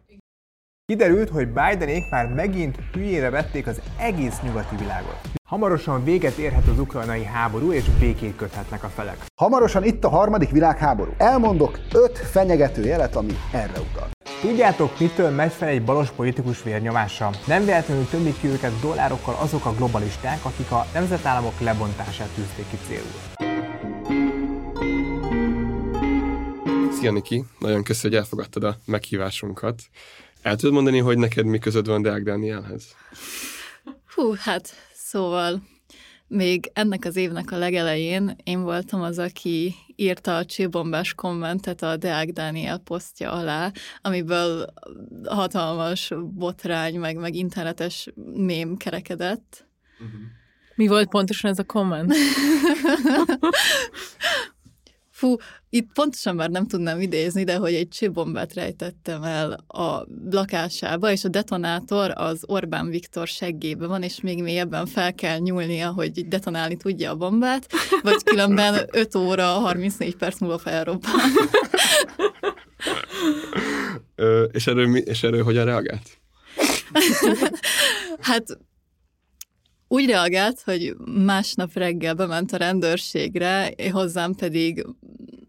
Kiderült, 0.85 1.29
hogy 1.29 1.46
Bidenék 1.46 2.11
már 2.11 2.26
megint 2.35 2.76
hülyére 2.92 3.31
vették 3.31 3.66
az 3.66 3.81
egész 3.98 4.40
nyugati 4.42 4.76
világot. 4.76 5.20
Hamarosan 5.48 6.05
véget 6.05 6.37
érhet 6.37 6.66
az 6.66 6.79
ukrajnai 6.79 7.24
háború, 7.24 7.72
és 7.72 7.85
békét 7.98 8.37
köthetnek 8.37 8.85
a 8.85 8.88
felek. 8.88 9.24
Hamarosan 9.40 9.85
itt 9.85 10.05
a 10.05 10.09
harmadik 10.09 10.50
világháború. 10.50 11.14
Elmondok 11.18 11.79
öt 11.92 12.18
fenyegető 12.18 12.85
jelet, 12.85 13.16
ami 13.16 13.33
erre 13.53 13.81
utal. 13.90 14.09
Tudjátok, 14.40 14.98
mitől 14.98 15.31
megy 15.31 15.53
fel 15.53 15.68
egy 15.68 15.85
balos 15.85 16.11
politikus 16.11 16.62
vérnyomása? 16.62 17.31
Nem 17.46 17.64
véletlenül 17.64 18.07
többik 18.11 18.40
ki 18.40 18.46
őket 18.46 18.81
dollárokkal 18.81 19.35
azok 19.35 19.64
a 19.64 19.74
globalisták, 19.74 20.44
akik 20.44 20.70
a 20.70 20.87
nemzetállamok 20.92 21.61
lebontását 21.61 22.29
tűzték 22.29 22.64
ki 22.70 22.76
célul. 22.87 23.11
Szia 26.92 27.12
Niki, 27.12 27.44
nagyon 27.59 27.83
köszönöm, 27.83 28.12
hogy 28.12 28.24
elfogadtad 28.24 28.64
a 28.64 28.76
meghívásunkat. 28.85 29.83
El 30.42 30.57
tudod 30.57 30.74
mondani, 30.74 30.98
hogy 30.98 31.18
neked 31.18 31.44
mi 31.44 31.59
közöd 31.59 31.87
van 31.87 32.03
Deák 32.03 32.22
Dánielhez? 32.22 32.96
Hú, 34.14 34.33
hát 34.38 34.68
szóval 34.94 35.62
még 36.26 36.70
ennek 36.72 37.05
az 37.05 37.16
évnek 37.16 37.53
a 37.53 37.57
legelején 37.57 38.37
én 38.44 38.62
voltam 38.62 39.03
az, 39.03 39.18
aki 39.18 39.74
írta 40.00 40.36
a 40.36 40.44
csillbombás 40.44 41.14
kommentet 41.14 41.82
a 41.82 41.96
Deák 41.96 42.28
Dániel 42.28 42.78
posztja 42.78 43.32
alá, 43.32 43.72
amiből 44.02 44.66
hatalmas 45.24 46.12
botrány, 46.34 46.98
meg, 46.98 47.16
meg 47.16 47.34
internetes 47.34 48.08
mém 48.34 48.76
kerekedett. 48.76 49.66
Uh-huh. 49.98 50.20
Mi 50.74 50.86
volt 50.86 51.08
pontosan 51.08 51.50
ez 51.50 51.58
a 51.58 51.64
komment? 51.64 52.14
Fú, 55.20 55.37
itt 55.70 55.92
pontosan 55.92 56.35
már 56.35 56.50
nem 56.50 56.66
tudnám 56.66 57.00
idézni, 57.00 57.44
de 57.44 57.56
hogy 57.56 57.74
egy 57.74 57.88
csillbombát 57.88 58.54
rejtettem 58.54 59.22
el 59.22 59.64
a 59.66 60.06
lakásába, 60.30 61.11
és 61.11 61.24
a 61.24 61.28
detonátor 61.28 62.12
az 62.14 62.42
Orbán 62.46 62.88
Viktor 62.88 63.26
seggébe 63.28 63.87
van, 63.87 64.02
és 64.02 64.20
még 64.20 64.42
mélyebben 64.42 64.87
fel 64.87 65.14
kell 65.14 65.38
nyúlnia, 65.38 65.90
hogy 65.90 66.28
detonálni 66.28 66.76
tudja 66.76 67.11
a 67.11 67.16
bombát, 67.16 67.66
vagy 68.02 68.22
különben 68.24 68.88
5 68.92 69.14
óra, 69.14 69.44
34 69.44 70.16
perc 70.16 70.38
múlva 70.38 70.59
felrobban. 70.59 71.20
És, 74.52 74.66
erről, 74.66 74.96
és 74.96 75.22
erről 75.22 75.42
hogyan 75.42 75.64
reagált? 75.64 76.18
hát 78.20 78.59
úgy 79.92 80.07
reagált, 80.07 80.61
hogy 80.61 80.96
másnap 81.24 81.72
reggel 81.72 82.14
bement 82.14 82.53
a 82.53 82.57
rendőrségre, 82.57 83.74
hozzám 83.90 84.35
pedig 84.35 84.87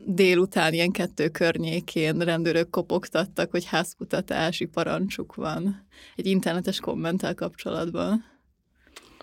délután 0.05 0.73
ilyen 0.73 0.91
kettő 0.91 1.29
környékén 1.29 2.17
rendőrök 2.17 2.69
kopogtattak, 2.69 3.51
hogy 3.51 3.65
házkutatási 3.65 4.65
parancsuk 4.65 5.35
van. 5.35 5.87
Egy 6.15 6.25
internetes 6.25 6.79
kommentel 6.79 7.35
kapcsolatban. 7.35 8.25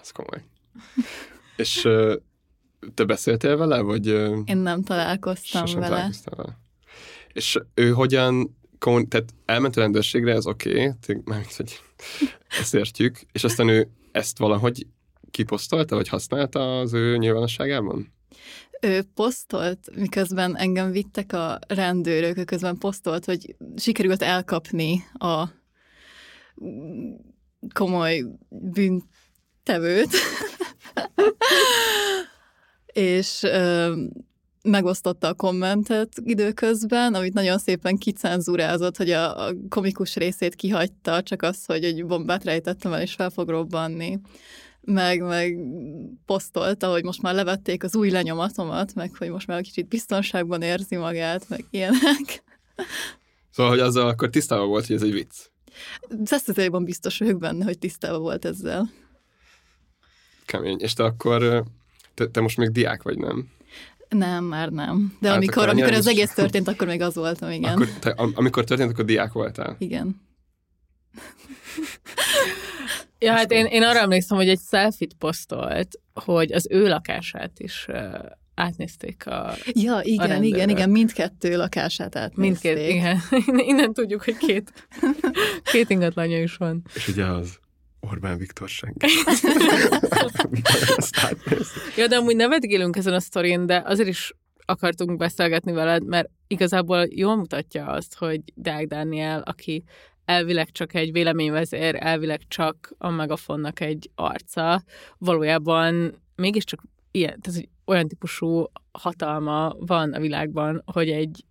Az 0.01 0.11
komoly. 0.11 0.45
És 1.57 1.89
te 2.95 3.05
beszéltél 3.05 3.57
vele, 3.57 3.81
vagy? 3.81 4.07
Én 4.45 4.57
nem 4.57 4.83
találkoztam 4.83 5.65
vele. 5.75 6.11
vele. 6.25 6.59
És 7.33 7.59
ő 7.75 7.91
hogyan, 7.91 8.59
kommun- 8.79 9.09
tehát 9.09 9.35
elment 9.45 9.77
a 9.77 9.81
rendőrségre, 9.81 10.33
ez 10.33 10.47
oké, 10.47 10.71
okay, 10.71 11.21
mármint, 11.25 11.55
hogy 11.55 11.81
ezt 12.61 12.75
értjük, 12.75 13.21
és 13.33 13.45
aztán 13.45 13.69
ő 13.69 13.89
ezt 14.13 14.39
valahogy 14.39 14.87
kiposztolta, 15.39 15.95
vagy 15.95 16.09
használta 16.09 16.79
az 16.79 16.93
ő 16.93 17.17
nyilvánosságában? 17.17 18.13
Ő 18.81 19.03
posztolt, 19.15 19.79
miközben 19.95 20.57
engem 20.57 20.91
vittek 20.91 21.33
a 21.33 21.59
rendőrök, 21.69 22.39
ő 22.39 22.45
közben 22.45 22.79
posztolt, 22.79 23.25
hogy 23.25 23.57
sikerült 23.77 24.23
elkapni 24.23 25.03
a 25.13 25.45
komoly 27.75 28.25
bűntevőt. 28.49 30.11
és 32.93 33.43
ö, 33.43 33.95
megosztotta 34.63 35.29
a 35.29 35.35
kommentet 35.35 36.13
időközben, 36.25 37.15
amit 37.15 37.33
nagyon 37.33 37.59
szépen 37.59 37.97
kicenzúrázott, 37.97 38.97
hogy 38.97 39.11
a, 39.11 39.47
a 39.47 39.55
komikus 39.69 40.17
részét 40.17 40.55
kihagyta, 40.55 41.23
csak 41.23 41.43
az, 41.43 41.65
hogy 41.65 41.85
egy 41.85 42.07
bombát 42.07 42.45
rejtettem 42.45 42.93
el, 42.93 43.03
és 43.03 43.15
fel 43.15 43.31
fog 43.31 43.49
robbanni 43.49 44.21
meg, 44.93 45.23
meg 45.23 45.59
posztolta, 46.27 46.91
hogy 46.91 47.05
most 47.05 47.23
már 47.23 47.35
levették 47.35 47.85
az 47.85 47.97
új 47.97 48.11
lenyomatomat, 48.11 48.95
meg 48.95 49.11
hogy 49.19 49.31
most 49.31 49.47
már 49.47 49.63
kicsit 49.63 49.89
biztonságban 49.89 50.63
érzi 50.63 50.97
magát, 50.97 51.49
meg 51.49 51.65
ilyenek. 51.71 52.43
Szóval, 53.51 53.73
hogy 53.73 53.81
azzal 53.81 54.09
akkor 54.09 54.31
tisztában 54.31 54.69
volt, 54.69 54.87
hogy 54.87 54.97
ez 54.97 55.03
egy 55.03 55.13
vicc. 55.13 55.35
Szesztetében 56.25 56.85
biztos 56.85 57.19
vagyok 57.19 57.39
benne, 57.39 57.65
hogy 57.65 57.79
tisztában 57.79 58.21
volt 58.21 58.45
ezzel. 58.45 58.91
Kemény. 60.47 60.79
És 60.81 60.93
te 60.93 61.05
akkor, 61.05 61.65
te, 62.15 62.27
te 62.27 62.41
most 62.41 62.57
még 62.57 62.69
diák 62.69 63.03
vagy, 63.03 63.19
nem? 63.19 63.49
Nem, 64.09 64.45
már 64.45 64.71
nem. 64.71 65.17
De 65.21 65.29
hát 65.29 65.37
amikor, 65.37 65.69
amikor 65.69 65.93
ez 65.93 66.07
egész 66.07 66.35
történt, 66.35 66.69
akkor 66.69 66.87
még 66.87 67.01
az 67.01 67.15
voltam, 67.15 67.51
igen. 67.51 67.73
Akkor 67.73 67.89
te, 67.89 68.11
amikor 68.11 68.65
történt, 68.65 68.91
akkor 68.91 69.05
diák 69.05 69.33
voltál? 69.33 69.77
Igen. 69.79 70.21
Ja, 73.19 73.33
hát 73.33 73.53
én, 73.53 73.67
én 73.67 73.83
arra 73.83 73.99
emlékszem, 73.99 74.37
hogy 74.37 74.49
egy 74.49 74.61
selfit 74.69 75.15
posztolt, 75.19 75.89
hogy 76.15 76.53
az 76.53 76.67
ő 76.71 76.89
lakását 76.89 77.59
is 77.59 77.87
átnézték 78.55 79.27
a 79.27 79.55
Ja, 79.73 80.01
igen, 80.03 80.31
a 80.31 80.43
igen, 80.43 80.69
igen, 80.69 80.91
mindkettő 80.91 81.57
lakását 81.57 82.17
átnézték. 82.17 82.75
Mindkét, 82.75 82.95
igen. 82.95 83.21
Innen 83.71 83.93
tudjuk, 83.93 84.25
hogy 84.25 84.37
két, 84.37 84.89
két 85.73 85.91
ingatlanja 85.91 86.43
is 86.43 86.57
van. 86.57 86.83
És 86.95 87.09
ugye 87.09 87.25
az 87.25 87.59
Orbán 88.01 88.39
Viktor 88.39 88.69
senki. 88.69 89.07
ja, 91.97 92.07
de 92.07 92.17
amúgy 92.17 92.37
nevetgélünk 92.37 92.97
ezen 92.97 93.15
a 93.15 93.21
sztorin, 93.21 93.67
de 93.67 93.83
azért 93.87 94.09
is 94.09 94.35
akartunk 94.65 95.17
beszélgetni 95.17 95.73
veled, 95.73 96.07
mert 96.07 96.29
igazából 96.47 97.07
jól 97.11 97.37
mutatja 97.37 97.87
azt, 97.87 98.15
hogy 98.15 98.41
Deák 98.55 98.87
Dániel, 98.87 99.41
aki 99.41 99.85
elvileg 100.29 100.71
csak 100.71 100.95
egy 100.95 101.13
véleményvezér, 101.13 101.97
elvileg 101.99 102.41
csak 102.49 102.95
a 102.99 103.11
megafonnak 103.11 103.81
egy 103.81 104.11
arca, 104.15 104.83
valójában 105.19 106.23
mégiscsak 106.35 106.83
ilyen, 107.11 107.41
tehát 107.41 107.59
egy 107.59 107.69
olyan 107.85 108.09
típusú 108.09 108.65
hatalma 108.93 109.75
van 109.79 110.13
a 110.13 110.21
világban, 110.21 110.83
hogy 110.87 111.11
egy 111.11 111.45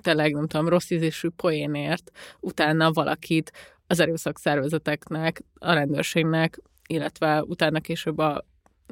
tényleg, 0.00 0.32
nem 0.32 0.46
tudom, 0.46 0.68
rossz 0.68 0.90
ízésű 0.90 1.28
poénért 1.28 2.10
utána 2.40 2.92
valakit 2.92 3.52
az 3.86 4.00
erőszak 4.00 4.38
szervezeteknek, 4.38 5.42
a 5.54 5.72
rendőrségnek, 5.72 6.60
illetve 6.88 7.42
utána 7.42 7.80
később 7.80 8.18
a, 8.18 8.44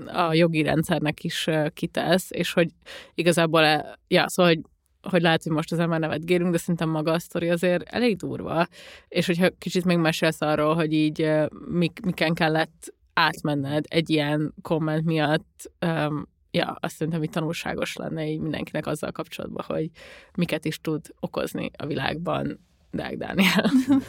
a 0.07 0.35
jogi 0.35 0.63
rendszernek 0.63 1.25
is 1.25 1.49
kitesz, 1.73 2.31
és 2.31 2.53
hogy 2.53 2.69
igazából, 3.15 3.65
e, 3.65 3.99
ja, 4.09 4.29
szóval, 4.29 4.55
hogy 4.55 4.63
hogy 5.09 5.23
lehet, 5.23 5.43
hogy 5.43 5.53
most 5.53 5.73
az 5.73 5.79
ember 5.79 6.01
nevet 6.01 6.25
gérünk, 6.25 6.53
de 6.53 6.59
szerintem 6.59 6.89
maga 6.89 7.13
a 7.13 7.19
sztori 7.19 7.51
azért 7.51 7.89
elég 7.89 8.17
durva. 8.17 8.67
És 9.09 9.27
hogyha 9.27 9.51
kicsit 9.59 9.85
még 9.85 9.97
mesélsz 9.97 10.41
arról, 10.41 10.75
hogy 10.75 10.93
így 10.93 11.31
mik, 11.69 12.01
miken 12.05 12.35
kellett 12.35 12.95
átmenned 13.13 13.85
egy 13.89 14.11
ilyen 14.11 14.55
komment 14.63 15.05
miatt, 15.05 15.73
um, 15.87 16.29
ja, 16.51 16.77
azt 16.81 16.95
szerintem, 16.95 17.21
hogy 17.21 17.31
tanulságos 17.31 17.97
lenne 17.97 18.27
így 18.27 18.41
mindenkinek 18.41 18.87
azzal 18.87 19.13
kapcsolatban, 19.13 19.65
hogy 19.67 19.91
miket 20.35 20.65
is 20.65 20.81
tud 20.81 21.07
okozni 21.21 21.71
a 21.77 21.87
világban 21.87 22.61
Deák 22.91 23.17
Dániel. 23.17 23.71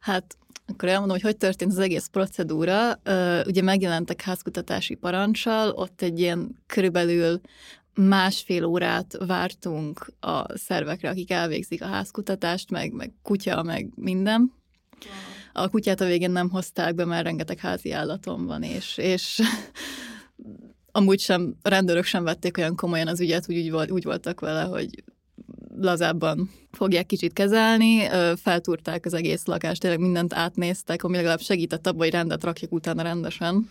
Hát 0.00 0.36
akkor 0.66 0.88
elmondom, 0.88 1.16
hogy 1.16 1.26
hogy 1.26 1.36
történt 1.36 1.70
az 1.70 1.78
egész 1.78 2.06
procedúra. 2.06 2.92
Ugye 3.46 3.62
megjelentek 3.62 4.20
házkutatási 4.20 4.94
parancsal, 4.94 5.70
ott 5.70 6.02
egy 6.02 6.20
ilyen 6.20 6.62
körülbelül 6.66 7.40
másfél 7.94 8.64
órát 8.64 9.16
vártunk 9.26 10.12
a 10.20 10.58
szervekre, 10.58 11.08
akik 11.08 11.30
elvégzik 11.30 11.82
a 11.82 11.86
házkutatást, 11.86 12.70
meg, 12.70 12.92
meg 12.92 13.12
kutya, 13.22 13.62
meg 13.62 13.90
minden. 13.94 14.52
A 15.52 15.68
kutyát 15.68 16.00
a 16.00 16.04
végén 16.04 16.30
nem 16.30 16.50
hozták 16.50 16.94
be, 16.94 17.04
mert 17.04 17.24
rengeteg 17.24 17.58
házi 17.58 17.92
állatom 17.92 18.46
van, 18.46 18.62
és, 18.62 18.98
és 18.98 19.40
amúgy 20.92 21.20
sem, 21.20 21.56
a 21.62 21.68
rendőrök 21.68 22.04
sem 22.04 22.24
vették 22.24 22.56
olyan 22.58 22.76
komolyan 22.76 23.08
az 23.08 23.20
ügyet, 23.20 23.48
úgy, 23.48 23.70
úgy, 23.70 23.90
úgy 23.90 24.04
voltak 24.04 24.40
vele, 24.40 24.62
hogy 24.62 25.04
lazábban 25.76 26.50
fogják 26.70 27.06
kicsit 27.06 27.32
kezelni, 27.32 28.08
feltúrták 28.36 29.06
az 29.06 29.14
egész 29.14 29.44
lakást, 29.44 29.80
tényleg 29.80 30.00
mindent 30.00 30.34
átnéztek, 30.34 31.04
ami 31.04 31.16
legalább 31.16 31.40
segített 31.40 31.86
abban, 31.86 32.00
hogy 32.00 32.10
rendet 32.10 32.44
rakjuk 32.44 32.72
utána 32.72 33.02
rendesen. 33.02 33.70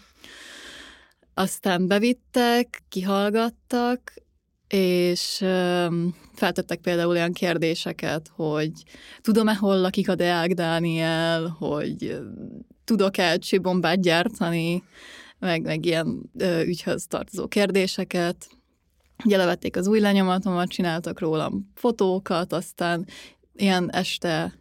Aztán 1.34 1.88
bevittek, 1.88 2.84
kihallgattak, 2.90 4.14
és 4.68 5.36
feltettek 6.34 6.80
például 6.82 7.10
olyan 7.10 7.34
kérdéseket, 7.34 8.32
hogy 8.36 8.72
tudom-e, 9.22 9.56
hol 9.56 9.80
lakik 9.80 10.10
a 10.10 10.16
Deák 10.16 10.54
Dániel, 10.54 11.48
hogy 11.48 12.20
tudok-e 12.84 13.40
bombát 13.62 14.02
gyártani, 14.02 14.84
meg, 15.40 15.62
meg 15.62 15.86
ilyen 15.86 16.30
ö, 16.38 16.62
ügyhöz 16.62 17.06
tartozó 17.08 17.48
kérdéseket. 17.48 18.50
Ugye 19.26 19.38
levették 19.38 19.76
az 19.76 19.88
új 19.88 20.00
lenyomatomat, 20.00 20.70
csináltak 20.70 21.20
rólam 21.20 21.72
fotókat, 21.76 22.54
aztán 22.54 23.08
ilyen 23.56 23.92
este, 23.92 24.54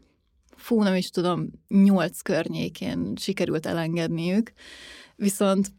fú, 0.57 0.83
nem 0.83 0.95
is 0.95 1.11
tudom, 1.11 1.51
nyolc 1.69 2.21
környékén 2.21 3.13
sikerült 3.17 3.67
elengedniük. 3.67 4.53
Viszont 5.17 5.71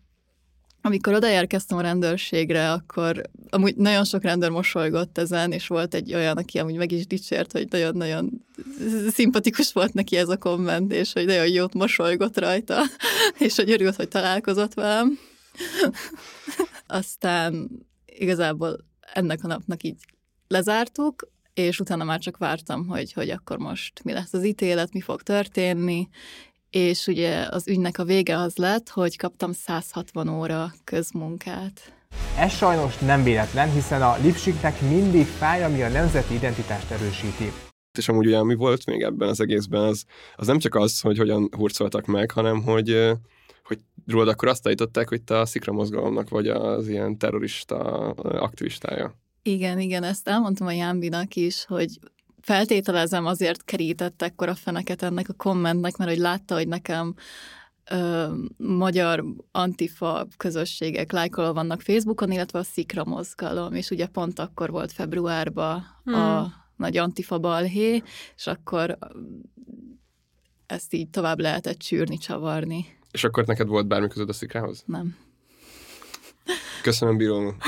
amikor 0.81 1.13
odaérkeztem 1.13 1.77
a 1.77 1.81
rendőrségre, 1.81 2.71
akkor 2.71 3.21
amúgy 3.49 3.75
nagyon 3.75 4.05
sok 4.05 4.23
rendőr 4.23 4.49
mosolygott 4.49 5.17
ezen, 5.17 5.51
és 5.51 5.67
volt 5.67 5.93
egy 5.93 6.13
olyan, 6.13 6.37
aki 6.37 6.59
amúgy 6.59 6.75
meg 6.75 6.91
is 6.91 7.07
dicsért, 7.07 7.51
hogy 7.51 7.67
nagyon-nagyon 7.69 8.45
szimpatikus 9.09 9.73
volt 9.73 9.93
neki 9.93 10.17
ez 10.17 10.29
a 10.29 10.37
komment, 10.37 10.91
és 10.93 11.13
hogy 11.13 11.25
nagyon 11.25 11.47
jót 11.47 11.73
mosolygott 11.73 12.39
rajta, 12.39 12.81
és 13.45 13.55
hogy 13.55 13.71
örült, 13.71 13.95
hogy 13.95 14.07
találkozott 14.07 14.73
velem. 14.73 15.19
Aztán 16.87 17.69
igazából 18.05 18.85
ennek 19.13 19.43
a 19.43 19.47
napnak 19.47 19.83
így 19.83 19.97
lezártuk, 20.47 21.31
és 21.53 21.79
utána 21.79 22.03
már 22.03 22.19
csak 22.19 22.37
vártam, 22.37 22.87
hogy, 22.87 23.13
hogy 23.13 23.29
akkor 23.29 23.57
most 23.57 24.03
mi 24.03 24.13
lesz 24.13 24.33
az 24.33 24.45
ítélet, 24.45 24.93
mi 24.93 25.01
fog 25.01 25.21
történni, 25.21 26.07
és 26.69 27.08
ugye 27.08 27.47
az 27.49 27.67
ügynek 27.67 27.97
a 27.97 28.03
vége 28.03 28.38
az 28.38 28.55
lett, 28.55 28.89
hogy 28.89 29.17
kaptam 29.17 29.51
160 29.51 30.27
óra 30.29 30.73
közmunkát. 30.84 31.93
Ez 32.38 32.51
sajnos 32.51 32.97
nem 32.97 33.23
véletlen, 33.23 33.71
hiszen 33.71 34.01
a 34.01 34.17
Lipsiknek 34.21 34.82
mindig 34.82 35.25
fáj, 35.25 35.63
ami 35.63 35.82
a 35.82 35.89
nemzeti 35.89 36.34
identitást 36.34 36.91
erősíti. 36.91 37.51
És 37.97 38.10
amúgy 38.10 38.25
ugye, 38.25 38.38
ami 38.38 38.55
volt 38.55 38.86
még 38.86 39.01
ebben 39.01 39.29
az 39.29 39.39
egészben, 39.39 39.82
az, 39.82 40.03
az 40.36 40.47
nem 40.47 40.60
csak 40.60 40.75
az, 40.75 41.01
hogy 41.01 41.17
hogyan 41.17 41.49
hurcoltak 41.51 42.05
meg, 42.05 42.32
hanem 42.32 42.63
hogy 42.63 43.17
hogy 43.69 43.79
rólad 44.08 44.27
akkor 44.27 44.47
azt 44.47 44.67
állították, 44.67 45.10
hogy 45.10 45.21
te 45.21 45.39
a 45.39 45.45
szikra 45.45 45.71
mozgalomnak 45.71 46.29
vagy 46.29 46.47
az 46.47 46.88
ilyen 46.88 47.17
terrorista 47.17 47.77
aktivistája. 48.17 49.15
Igen, 49.43 49.79
igen, 49.79 50.03
ezt 50.03 50.27
elmondtam 50.27 50.67
a 50.67 50.71
Jámbinak 50.71 51.36
is, 51.36 51.65
hogy 51.65 51.99
feltételezem 52.49 53.25
azért 53.25 53.63
kerített 53.63 54.21
ekkor 54.21 54.49
a 54.49 54.55
feneket 54.55 55.03
ennek 55.03 55.29
a 55.29 55.33
kommentnek, 55.33 55.97
mert 55.97 56.09
hogy 56.09 56.19
látta, 56.19 56.55
hogy 56.55 56.67
nekem 56.67 57.13
ö, 57.91 58.27
magyar 58.57 59.25
antifa 59.51 60.27
közösségek 60.38 61.12
lájkolva 61.12 61.53
vannak 61.53 61.81
Facebookon, 61.81 62.31
illetve 62.31 62.59
a 62.59 62.63
Szikra 62.63 63.05
mozgalom, 63.05 63.73
és 63.73 63.89
ugye 63.89 64.07
pont 64.07 64.39
akkor 64.39 64.71
volt 64.71 64.91
februárban 64.91 65.85
hmm. 66.03 66.13
a 66.13 66.51
nagy 66.75 66.97
antifa 66.97 67.39
balhé, 67.39 68.03
és 68.35 68.47
akkor 68.47 68.97
ezt 70.65 70.93
így 70.93 71.09
tovább 71.09 71.39
lehetett 71.39 71.77
csűrni, 71.77 72.17
csavarni. 72.17 72.85
És 73.12 73.23
akkor 73.23 73.45
neked 73.45 73.67
volt 73.67 73.88
bármi 73.88 74.07
között 74.07 74.29
a 74.29 74.33
szikrához? 74.33 74.83
Nem. 74.85 75.17
Köszönöm, 76.81 77.17
bírom. 77.17 77.57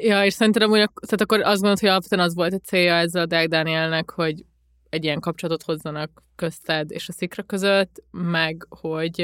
Ja, 0.00 0.24
és 0.24 0.34
szerintem 0.34 0.68
hogy 0.68 0.78
tehát 0.78 1.20
akkor 1.20 1.40
azt 1.40 1.52
gondolod, 1.52 1.78
hogy 1.78 1.88
alapvetően 1.88 2.26
az 2.26 2.34
volt 2.34 2.52
a 2.52 2.58
célja 2.58 2.94
ezzel 2.94 3.22
a 3.22 3.26
Deák 3.26 3.48
Dánielnek, 3.48 4.10
hogy 4.10 4.44
egy 4.88 5.04
ilyen 5.04 5.20
kapcsolatot 5.20 5.62
hozzanak 5.62 6.22
közted 6.36 6.90
és 6.90 7.08
a 7.08 7.12
szikra 7.12 7.42
között, 7.42 8.02
meg 8.10 8.66
hogy 8.68 9.18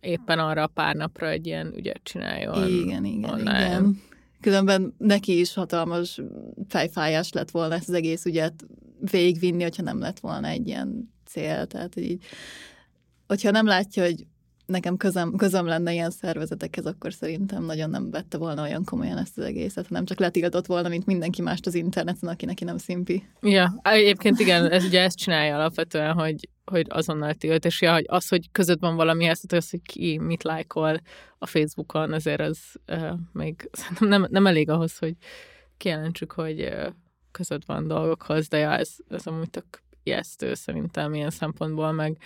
éppen 0.00 0.38
arra 0.38 0.62
a 0.62 0.66
pár 0.66 0.94
napra 0.94 1.28
egy 1.28 1.46
ilyen 1.46 1.72
ügyet 1.76 2.00
csináljon. 2.02 2.68
Igen, 2.68 3.04
igen, 3.04 3.30
online. 3.30 3.66
igen. 3.66 4.02
Különben 4.40 4.94
neki 4.98 5.38
is 5.40 5.54
hatalmas 5.54 6.20
fejfájás 6.68 7.32
lett 7.32 7.50
volna 7.50 7.74
ezt 7.74 7.88
az 7.88 7.94
egész 7.94 8.24
ügyet 8.24 8.66
végigvinni, 9.10 9.62
hogyha 9.62 9.82
nem 9.82 9.98
lett 9.98 10.18
volna 10.18 10.48
egy 10.48 10.66
ilyen 10.66 11.12
cél. 11.24 11.66
Tehát 11.66 11.96
így, 11.96 12.24
hogyha 13.26 13.50
nem 13.50 13.66
látja, 13.66 14.04
hogy 14.04 14.26
nekem 14.66 14.96
közöm, 14.96 15.36
közöm 15.36 15.66
lenne 15.66 15.92
ilyen 15.92 16.10
szervezetekhez, 16.10 16.86
akkor 16.86 17.12
szerintem 17.12 17.64
nagyon 17.64 17.90
nem 17.90 18.10
vette 18.10 18.38
volna 18.38 18.62
olyan 18.62 18.84
komolyan 18.84 19.18
ezt 19.18 19.38
az 19.38 19.44
egészet, 19.44 19.86
hanem 19.86 20.04
csak 20.04 20.18
letigatott 20.18 20.66
volna, 20.66 20.88
mint 20.88 21.06
mindenki 21.06 21.42
mást 21.42 21.66
az 21.66 21.74
interneten, 21.74 22.28
aki 22.28 22.44
neki 22.44 22.64
nem 22.64 22.78
szimpi. 22.78 23.26
Ja, 23.40 23.80
egyébként 23.82 24.38
igen, 24.38 24.70
ez 24.70 24.84
ugye 24.84 25.02
ezt 25.02 25.16
csinálja 25.16 25.54
alapvetően, 25.54 26.12
hogy, 26.12 26.48
hogy 26.64 26.86
azonnal 26.88 27.34
tilt, 27.34 27.64
és 27.64 27.80
ja, 27.80 27.92
hogy 27.92 28.04
az, 28.08 28.28
hogy 28.28 28.50
között 28.52 28.80
van 28.80 28.96
valami, 28.96 29.24
ezt, 29.24 29.52
az, 29.52 29.70
hogy 29.70 29.82
ki 29.82 30.18
mit 30.18 30.42
lájkol 30.42 31.00
a 31.38 31.46
Facebookon, 31.46 32.12
azért 32.12 32.40
az 32.40 32.58
uh, 32.88 33.12
még 33.32 33.70
nem, 33.98 34.26
nem 34.30 34.46
elég 34.46 34.70
ahhoz, 34.70 34.98
hogy 34.98 35.14
kijelentsük, 35.76 36.32
hogy 36.32 36.60
uh, 36.62 36.86
között 37.30 37.64
van 37.64 37.86
dolgokhoz, 37.86 38.48
de 38.48 38.58
ja, 38.58 38.70
ez, 38.70 38.88
ez 39.08 39.26
amúgy 39.26 39.50
tök 39.50 39.84
ijesztő 40.02 40.54
szerintem 40.54 41.14
ilyen 41.14 41.30
szempontból, 41.30 41.92
meg 41.92 42.18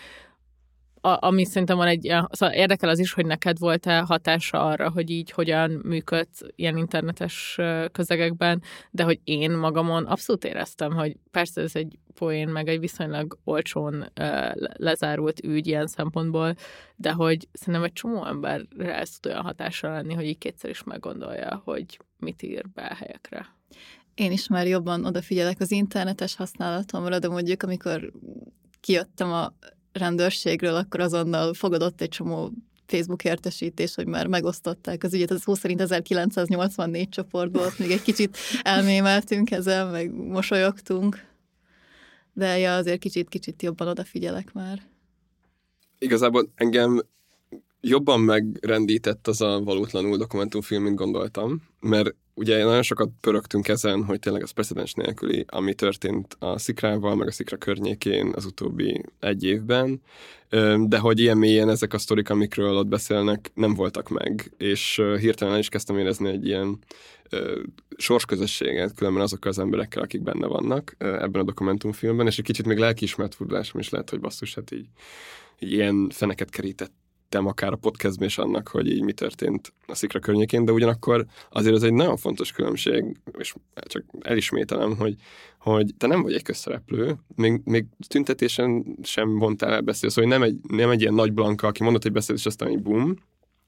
a, 1.00 1.26
ami 1.26 1.44
szerintem 1.44 1.76
van 1.76 1.86
egy, 1.86 2.12
szóval 2.30 2.54
érdekel 2.54 2.88
az 2.88 2.98
is, 2.98 3.12
hogy 3.12 3.26
neked 3.26 3.58
volt-e 3.58 4.00
hatása 4.00 4.64
arra, 4.64 4.90
hogy 4.90 5.10
így 5.10 5.30
hogyan 5.30 5.70
működsz 5.70 6.40
ilyen 6.54 6.76
internetes 6.76 7.58
közegekben, 7.92 8.62
de 8.90 9.02
hogy 9.02 9.20
én 9.24 9.50
magamon 9.50 10.06
abszolút 10.06 10.44
éreztem, 10.44 10.92
hogy 10.92 11.16
persze 11.30 11.60
ez 11.60 11.76
egy 11.76 11.98
poén, 12.14 12.48
meg 12.48 12.68
egy 12.68 12.80
viszonylag 12.80 13.38
olcsón 13.44 14.12
lezárult 14.72 15.44
ügy 15.44 15.66
ilyen 15.66 15.86
szempontból, 15.86 16.54
de 16.96 17.12
hogy 17.12 17.48
szerintem 17.52 17.84
egy 17.84 17.92
csomó 17.92 18.26
emberre 18.26 18.98
ez 18.98 19.10
tud 19.10 19.32
olyan 19.32 19.44
hatással 19.44 19.90
lenni, 19.90 20.14
hogy 20.14 20.26
így 20.26 20.38
kétszer 20.38 20.70
is 20.70 20.82
meggondolja, 20.82 21.62
hogy 21.64 21.98
mit 22.16 22.42
ír 22.42 22.68
be 22.74 22.82
a 22.82 22.94
helyekre. 22.94 23.46
Én 24.14 24.32
is 24.32 24.48
már 24.48 24.66
jobban 24.66 25.04
odafigyelek 25.04 25.60
az 25.60 25.70
internetes 25.70 26.36
használatomra, 26.36 27.18
de 27.18 27.28
mondjuk 27.28 27.62
amikor 27.62 28.12
kijöttem 28.80 29.32
a 29.32 29.52
rendőrségről, 29.92 30.74
akkor 30.74 31.00
azonnal 31.00 31.54
fogadott 31.54 32.00
egy 32.00 32.08
csomó 32.08 32.50
Facebook 32.86 33.24
értesítés, 33.24 33.94
hogy 33.94 34.06
már 34.06 34.26
megosztották 34.26 35.04
az 35.04 35.14
ügyet. 35.14 35.30
Ez 35.30 35.40
szó 35.40 35.54
szerint 35.54 35.80
1984 35.80 37.08
csoportból, 37.08 37.72
még 37.78 37.90
egy 37.90 38.02
kicsit 38.02 38.36
elmémeltünk 38.62 39.50
ezzel, 39.50 39.90
meg 39.90 40.12
mosolyogtunk. 40.12 41.28
De 42.32 42.58
ja, 42.58 42.76
azért 42.76 43.00
kicsit-kicsit 43.00 43.62
jobban 43.62 43.88
odafigyelek 43.88 44.52
már. 44.52 44.82
Igazából 45.98 46.50
engem 46.54 47.02
jobban 47.80 48.20
megrendített 48.20 49.28
az 49.28 49.40
a 49.40 49.60
valótlanul 49.60 50.16
dokumentumfilm, 50.16 50.82
mint 50.82 50.96
gondoltam, 50.96 51.62
mert 51.80 52.14
ugye 52.40 52.64
nagyon 52.64 52.82
sokat 52.82 53.10
pörögtünk 53.20 53.68
ezen, 53.68 54.04
hogy 54.04 54.18
tényleg 54.18 54.42
az 54.42 54.50
precedens 54.50 54.94
nélküli, 54.94 55.44
ami 55.48 55.74
történt 55.74 56.36
a 56.38 56.58
szikrával, 56.58 57.16
meg 57.16 57.26
a 57.26 57.32
szikra 57.32 57.56
környékén 57.56 58.32
az 58.34 58.44
utóbbi 58.44 59.02
egy 59.18 59.44
évben, 59.44 60.02
de 60.78 60.98
hogy 60.98 61.20
ilyen 61.20 61.36
mélyen 61.36 61.68
ezek 61.68 61.92
a 61.92 61.98
sztorik, 61.98 62.30
amikről 62.30 62.76
ott 62.76 62.86
beszélnek, 62.86 63.50
nem 63.54 63.74
voltak 63.74 64.08
meg, 64.08 64.52
és 64.58 65.02
hirtelen 65.18 65.58
is 65.58 65.68
kezdtem 65.68 65.98
érezni 65.98 66.28
egy 66.28 66.46
ilyen 66.46 66.78
sorsközösséget, 67.96 68.94
különben 68.94 69.22
azokkal 69.22 69.50
az 69.50 69.58
emberekkel, 69.58 70.02
akik 70.02 70.22
benne 70.22 70.46
vannak 70.46 70.94
ebben 70.98 71.40
a 71.40 71.44
dokumentumfilmben, 71.44 72.26
és 72.26 72.38
egy 72.38 72.44
kicsit 72.44 72.66
még 72.66 72.78
lelkiismert 72.78 73.34
fordulásom 73.34 73.80
is 73.80 73.88
lehet, 73.88 74.10
hogy 74.10 74.20
basszus, 74.20 74.54
hát 74.54 74.70
így, 74.70 74.86
így 75.58 75.72
ilyen 75.72 76.10
feneket 76.10 76.50
kerített 76.50 76.92
említettem 77.30 77.46
akár 77.46 77.72
a 77.72 77.76
podcastben 77.76 78.28
is 78.28 78.38
annak, 78.38 78.68
hogy 78.68 78.86
így 78.86 79.02
mi 79.02 79.12
történt 79.12 79.72
a 79.86 79.94
szikra 79.94 80.18
környékén, 80.18 80.64
de 80.64 80.72
ugyanakkor 80.72 81.26
azért 81.50 81.74
ez 81.74 81.82
egy 81.82 81.92
nagyon 81.92 82.16
fontos 82.16 82.52
különbség, 82.52 83.16
és 83.38 83.54
csak 83.82 84.04
elismételem, 84.20 84.96
hogy, 84.96 85.14
hogy 85.58 85.94
te 85.98 86.06
nem 86.06 86.22
vagy 86.22 86.34
egy 86.34 86.42
közszereplő, 86.42 87.16
még, 87.34 87.60
még 87.64 87.86
tüntetésen 88.08 88.96
sem 89.02 89.28
mondtál 89.28 89.72
el 89.72 89.80
beszélni, 89.80 90.14
szóval 90.14 90.30
nem 90.30 90.42
egy, 90.42 90.56
nem 90.68 90.90
egy 90.90 91.00
ilyen 91.00 91.14
nagy 91.14 91.32
blanka, 91.32 91.66
aki 91.66 91.82
mondott 91.82 92.04
egy 92.04 92.12
beszélt, 92.12 92.38
és 92.38 92.46
aztán 92.46 92.68
egy 92.68 92.82
bum, 92.82 93.16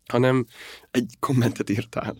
hanem 0.06 0.46
egy 0.90 1.14
kommentet 1.20 1.70
írtál. 1.70 2.14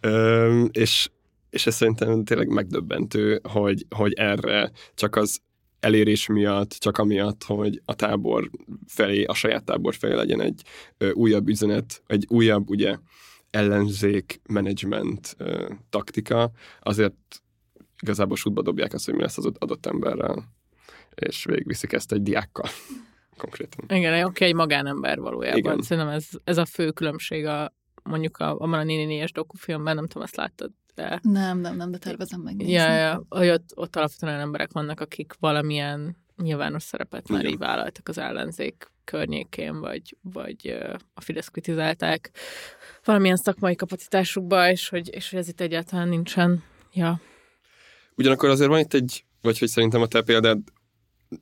Ö, 0.00 0.64
és, 0.70 1.10
és 1.50 1.66
ez 1.66 1.74
szerintem 1.74 2.24
tényleg 2.24 2.48
megdöbbentő, 2.48 3.40
hogy, 3.42 3.86
hogy 3.90 4.12
erre 4.12 4.70
csak 4.94 5.16
az 5.16 5.40
elérés 5.80 6.26
miatt, 6.26 6.70
csak 6.70 6.98
amiatt, 6.98 7.44
hogy 7.44 7.82
a 7.84 7.94
tábor 7.94 8.50
felé, 8.86 9.24
a 9.24 9.34
saját 9.34 9.64
tábor 9.64 9.94
felé 9.94 10.14
legyen 10.14 10.40
egy 10.40 10.62
ö, 10.98 11.10
újabb 11.10 11.48
üzenet, 11.48 12.02
egy 12.06 12.26
újabb, 12.28 12.70
ugye, 12.70 12.96
ellenzék, 13.50 14.40
menedzsment 14.48 15.34
ö, 15.38 15.72
taktika, 15.90 16.50
azért 16.80 17.42
igazából 18.02 18.36
sútba 18.36 18.62
dobják 18.62 18.92
azt, 18.92 19.04
hogy 19.04 19.14
mi 19.14 19.20
lesz 19.20 19.38
az 19.38 19.50
adott 19.58 19.86
emberrel, 19.86 20.44
és 21.14 21.44
végigviszik 21.44 21.92
ezt 21.92 22.12
egy 22.12 22.22
diákkal 22.22 22.68
konkrétan. 23.36 23.84
Igen, 23.98 24.24
oké, 24.24 24.44
egy 24.44 24.54
magánember 24.54 25.18
valójában. 25.18 25.58
Igen. 25.58 25.82
Szerintem 25.82 26.12
ez, 26.12 26.28
ez 26.44 26.58
a 26.58 26.64
fő 26.64 26.90
különbség 26.90 27.46
a 27.46 27.74
mondjuk 28.02 28.36
a, 28.36 28.50
abban 28.50 28.78
a 28.78 28.82
Nini 28.82 29.04
négyes 29.04 29.32
dokufilmben, 29.32 29.94
nem 29.94 30.06
tudom, 30.06 30.22
azt 30.22 30.36
láttad, 30.36 30.70
de... 31.00 31.20
Nem, 31.22 31.58
nem, 31.58 31.76
nem, 31.76 31.90
de 31.90 31.98
tervezem 31.98 32.40
megnézni. 32.40 32.72
Ja, 32.72 32.92
ja, 32.92 33.24
hogy 33.28 33.48
ott, 33.48 33.70
ott 33.74 33.96
alapvetően 33.96 34.32
olyan 34.32 34.44
emberek 34.44 34.72
vannak, 34.72 35.00
akik 35.00 35.32
valamilyen 35.38 36.16
nyilvános 36.36 36.82
szerepet 36.82 37.28
már 37.28 37.40
Igen. 37.40 37.52
így 37.52 37.58
vállaltak 37.58 38.08
az 38.08 38.18
ellenzék 38.18 38.92
környékén, 39.04 39.80
vagy, 39.80 40.16
vagy 40.22 40.78
a 41.14 41.20
Fidesz 41.20 41.48
kritizálták 41.48 42.30
valamilyen 43.04 43.36
szakmai 43.36 43.74
kapacitásukba, 43.74 44.70
és 44.70 44.88
hogy, 44.88 45.14
és 45.14 45.30
hogy 45.30 45.38
ez 45.38 45.48
itt 45.48 45.60
egyáltalán 45.60 46.08
nincsen. 46.08 46.62
Ja, 46.92 47.20
Ugyanakkor 48.20 48.48
azért 48.48 48.68
van 48.68 48.78
itt 48.78 48.94
egy, 48.94 49.24
vagy 49.42 49.58
hogy 49.58 49.68
szerintem 49.68 50.02
a 50.02 50.06
te 50.06 50.22
példád 50.22 50.58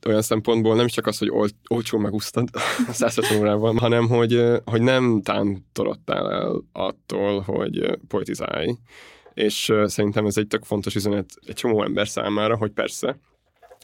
olyan 0.07 0.23
szempontból 0.23 0.77
nem 0.77 0.87
csak 0.87 1.07
az, 1.07 1.19
hogy 1.19 1.31
ol, 1.31 1.49
olcsó 1.69 1.99
megúsztad 1.99 2.49
a 2.89 2.93
150 2.93 3.39
órában, 3.39 3.79
hanem 3.79 4.09
hogy, 4.09 4.45
hogy 4.65 4.83
nem 4.83 5.21
tántorodtál 5.23 6.31
el 6.31 6.63
attól, 6.73 7.41
hogy 7.41 7.99
politizálj. 8.09 8.77
És 9.35 9.73
szerintem 9.85 10.27
ez 10.27 10.37
egy 10.37 10.47
tök 10.47 10.65
fontos 10.65 10.95
üzenet 10.95 11.31
egy 11.47 11.55
csomó 11.55 11.83
ember 11.83 12.09
számára, 12.09 12.57
hogy 12.57 12.71
persze, 12.71 13.19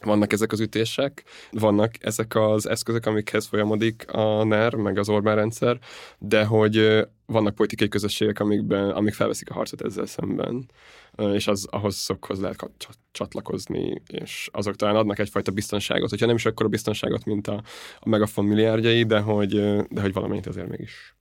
vannak 0.04 0.32
ezek 0.32 0.52
az 0.52 0.60
ütések, 0.60 1.24
vannak 1.50 1.90
ezek 2.00 2.34
az 2.34 2.68
eszközök, 2.68 3.06
amikhez 3.06 3.46
folyamodik 3.46 4.04
a 4.12 4.44
NER, 4.44 4.74
meg 4.74 4.98
az 4.98 5.08
Orbán 5.08 5.34
rendszer, 5.34 5.78
de 6.18 6.44
hogy 6.44 7.06
vannak 7.26 7.54
politikai 7.54 7.88
közösségek, 7.88 8.40
amikben, 8.40 8.90
amik 8.90 9.14
felveszik 9.14 9.50
a 9.50 9.54
harcot 9.54 9.82
ezzel 9.82 10.06
szemben, 10.06 10.70
és 11.32 11.46
az, 11.46 11.66
ahhoz 11.70 11.94
szokhoz 11.94 12.40
lehet 12.40 12.70
csatlakozni, 13.12 14.02
és 14.06 14.48
azok 14.52 14.76
talán 14.76 14.96
adnak 14.96 15.18
egyfajta 15.18 15.52
biztonságot, 15.52 16.10
hogyha 16.10 16.26
nem 16.26 16.34
is 16.34 16.46
akkora 16.46 16.68
biztonságot, 16.68 17.24
mint 17.24 17.48
a, 17.48 17.62
a 17.98 18.08
megafon 18.08 18.44
milliárdjai, 18.44 19.02
de 19.02 19.18
hogy, 19.18 19.50
de 19.88 20.00
hogy 20.00 20.12
valamennyit 20.12 20.46
azért 20.46 20.68
mégis. 20.68 21.14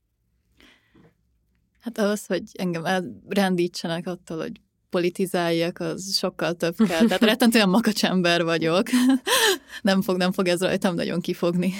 Hát 1.84 1.98
az, 1.98 2.26
hogy 2.26 2.44
engem 2.54 2.86
elrendítsenek 2.86 4.08
attól, 4.08 4.38
hogy 4.38 4.62
politizáljak, 4.90 5.80
az 5.80 6.16
sokkal 6.18 6.54
több 6.54 6.76
kell. 6.78 7.06
Tehát 7.06 7.24
rettentően 7.32 7.70
makacs 7.70 8.06
ember 8.06 8.44
vagyok. 8.44 8.88
Nem 9.82 10.02
fog, 10.02 10.18
nem 10.18 10.32
fog 10.32 10.48
ez 10.48 10.62
rajtam 10.62 10.96
nagyon 10.96 11.22
kifogni. 11.22 11.74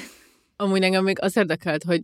Amúgy 0.56 0.82
engem 0.82 1.04
még 1.04 1.22
az 1.22 1.38
érdekelt, 1.38 1.84
hogy 1.84 2.04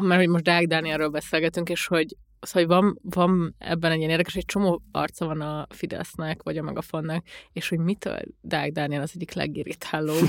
mert 0.00 0.20
hogy 0.20 0.28
most 0.28 0.44
Deák 0.44 0.66
Dánielről 0.66 1.08
beszélgetünk, 1.08 1.68
és 1.68 1.86
hogy 1.86 2.16
az, 2.40 2.50
hogy 2.50 2.66
van, 2.66 2.98
van 3.02 3.54
ebben 3.58 3.90
egy 3.90 3.98
ilyen 3.98 4.10
érdekes, 4.10 4.34
egy 4.34 4.44
csomó 4.44 4.82
arca 4.92 5.26
van 5.26 5.40
a 5.40 5.66
Fidesznek, 5.70 6.42
vagy 6.42 6.58
a 6.58 6.62
Megafonnak, 6.62 7.24
és 7.52 7.68
hogy 7.68 7.78
mitől 7.78 8.20
Deák 8.40 8.72
Dániel 8.72 9.02
az 9.02 9.12
egyik 9.14 9.32
legirritálóbb. 9.32 10.28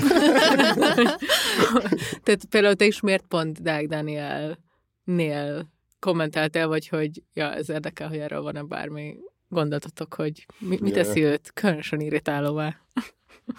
Tehát 2.24 2.44
például 2.48 2.74
te 2.74 2.84
is 2.84 3.00
miért 3.00 3.26
pont 3.26 3.62
Deák 3.62 3.86
Dánielnél 3.86 5.74
kommentáltál, 6.06 6.66
vagy 6.66 6.88
hogy 6.88 7.22
ja, 7.34 7.54
ez 7.54 7.70
érdekel, 7.70 8.08
hogy 8.08 8.18
erről 8.18 8.42
van-e 8.42 8.62
bármi 8.62 9.16
gondolatotok, 9.48 10.14
hogy 10.14 10.46
mi, 10.58 10.78
mi 10.80 10.90
teszi 10.90 11.22
őt 11.22 11.50
különösen 11.54 12.00
irritálóvá? 12.00 12.76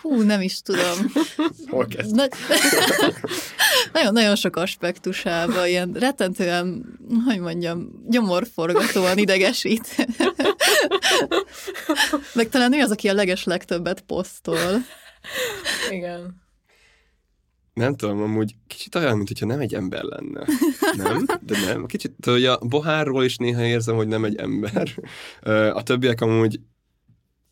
Hú, 0.01 0.21
nem 0.21 0.41
is 0.41 0.61
tudom. 0.61 1.11
Hol 1.71 1.85
kezd? 1.85 2.15
Na- 2.15 2.27
nagyon, 3.93 4.13
nagyon 4.13 4.35
sok 4.35 4.55
aspektusában, 4.55 5.67
ilyen 5.67 5.91
rettentően, 5.93 6.85
hogy 7.25 7.39
mondjam, 7.39 8.03
gyomorforgatóan 8.07 9.17
idegesít. 9.17 10.07
Meg 12.33 12.49
talán 12.49 12.73
ő 12.73 12.81
az, 12.81 12.91
aki 12.91 13.09
a 13.09 13.13
leges 13.13 13.43
legtöbbet 13.43 14.01
posztol. 14.01 14.71
Igen. 15.89 16.46
Nem 17.77 17.95
tudom, 17.95 18.21
amúgy 18.21 18.55
kicsit 18.67 18.95
olyan, 18.95 19.15
mint 19.15 19.27
hogyha 19.27 19.45
nem 19.45 19.59
egy 19.59 19.73
ember 19.73 20.03
lenne. 20.03 20.45
Nem? 20.95 21.25
De 21.41 21.59
nem. 21.65 21.85
Kicsit, 21.85 22.11
tudod, 22.19 22.39
hogy 22.39 22.47
a 22.47 22.57
Bohárról 22.57 23.23
is 23.23 23.37
néha 23.37 23.65
érzem, 23.65 23.95
hogy 23.95 24.07
nem 24.07 24.23
egy 24.23 24.35
ember. 24.35 24.89
A 25.73 25.83
többiek 25.83 26.21
amúgy 26.21 26.59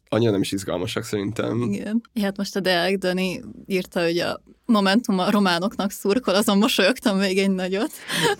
annyira 0.09 0.31
nem 0.31 0.41
is 0.41 0.51
izgalmasak 0.51 1.03
szerintem. 1.03 1.61
Igen. 1.61 2.01
Hát 2.21 2.37
most 2.37 2.55
a 2.55 2.59
Deák 2.59 2.97
Dani 2.97 3.41
írta, 3.65 4.03
hogy 4.03 4.17
a 4.17 4.41
Momentum 4.65 5.19
a 5.19 5.31
románoknak 5.31 5.91
szurkol, 5.91 6.35
azon 6.35 6.57
mosolyogtam 6.57 7.17
még 7.17 7.37
egy 7.37 7.51
nagyot. 7.51 7.91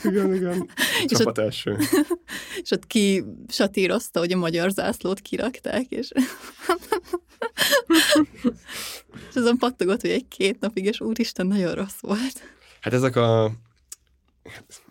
Igen, 0.03 0.35
igen. 0.35 0.69
És 1.03 1.17
Csapat 1.17 1.37
első. 1.37 1.77
És 2.63 2.71
ott 2.71 2.87
ki 2.87 3.23
satírozta, 3.47 4.19
hogy 4.19 4.31
a 4.31 4.37
magyar 4.37 4.69
zászlót 4.69 5.19
kirakták, 5.19 5.85
és... 5.89 6.11
és 9.29 9.35
azon 9.35 9.57
pattogott, 9.57 10.01
hogy 10.01 10.09
egy 10.09 10.27
két 10.27 10.59
napig, 10.59 10.85
és 10.85 11.01
úristen, 11.01 11.47
nagyon 11.47 11.73
rossz 11.73 11.99
volt. 11.99 12.41
Hát 12.81 12.93
ezek 12.93 13.15
a 13.15 13.51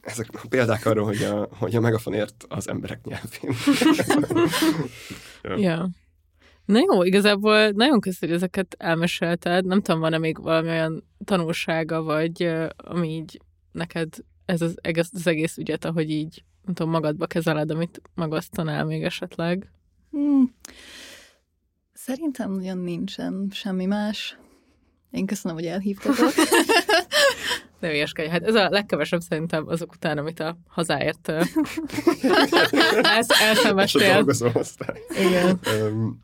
ezek 0.01 0.29
a 0.33 0.49
példák 0.49 0.87
arról, 0.87 1.05
hogy 1.05 1.23
a, 1.23 1.49
hogy 1.59 1.77
a 1.77 1.81
megafon 1.81 2.15
ért 2.15 2.45
az 2.49 2.69
emberek 2.69 3.01
nyelvén. 3.05 3.57
Ja. 5.43 5.57
Ja. 5.57 5.89
Na 6.65 6.79
jó, 6.79 7.03
igazából 7.03 7.69
nagyon 7.69 8.01
köszönöm, 8.01 8.35
hogy 8.35 8.43
ezeket 8.43 8.75
elmesélted. 8.79 9.67
Nem 9.67 9.83
tudom, 9.83 10.01
van-e 10.01 10.19
még 10.19 10.43
valami 10.43 10.69
olyan 10.69 11.05
tanulsága, 11.25 12.03
vagy 12.03 12.51
ami 12.77 13.09
így 13.09 13.41
neked 13.73 14.15
ez 14.45 14.63
az 14.63 14.79
egész, 14.81 15.11
az 15.13 15.27
egész 15.27 15.57
ügyet, 15.57 15.85
ahogy 15.85 16.11
így 16.11 16.45
nem 16.65 16.75
tudom, 16.75 16.93
magadba 16.93 17.27
kezeled, 17.27 17.71
amit 17.71 18.03
megosztanál 18.15 18.85
még 18.85 19.05
esetleg. 19.05 19.71
Hmm. 20.11 20.55
Szerintem 22.07 22.53
nagyon 22.53 22.79
nincsen 22.79 23.49
semmi 23.53 23.87
más. 23.87 24.39
Én 25.11 25.27
köszönöm, 25.27 25.57
hogy 25.57 25.67
elhívtatok. 25.67 26.33
Ne 27.81 27.89
hülyeskedj, 27.91 28.29
hát 28.29 28.43
ez 28.43 28.55
a 28.55 28.69
legkevesebb 28.71 29.21
szerintem 29.21 29.69
azok 29.69 29.93
után, 29.93 30.19
amit 30.19 30.41
a 30.41 30.57
hazáért 30.67 31.29
a 31.29 31.43
elszenvedtél. 33.43 34.27
Igen. 35.19 35.61
Um, 35.83 36.21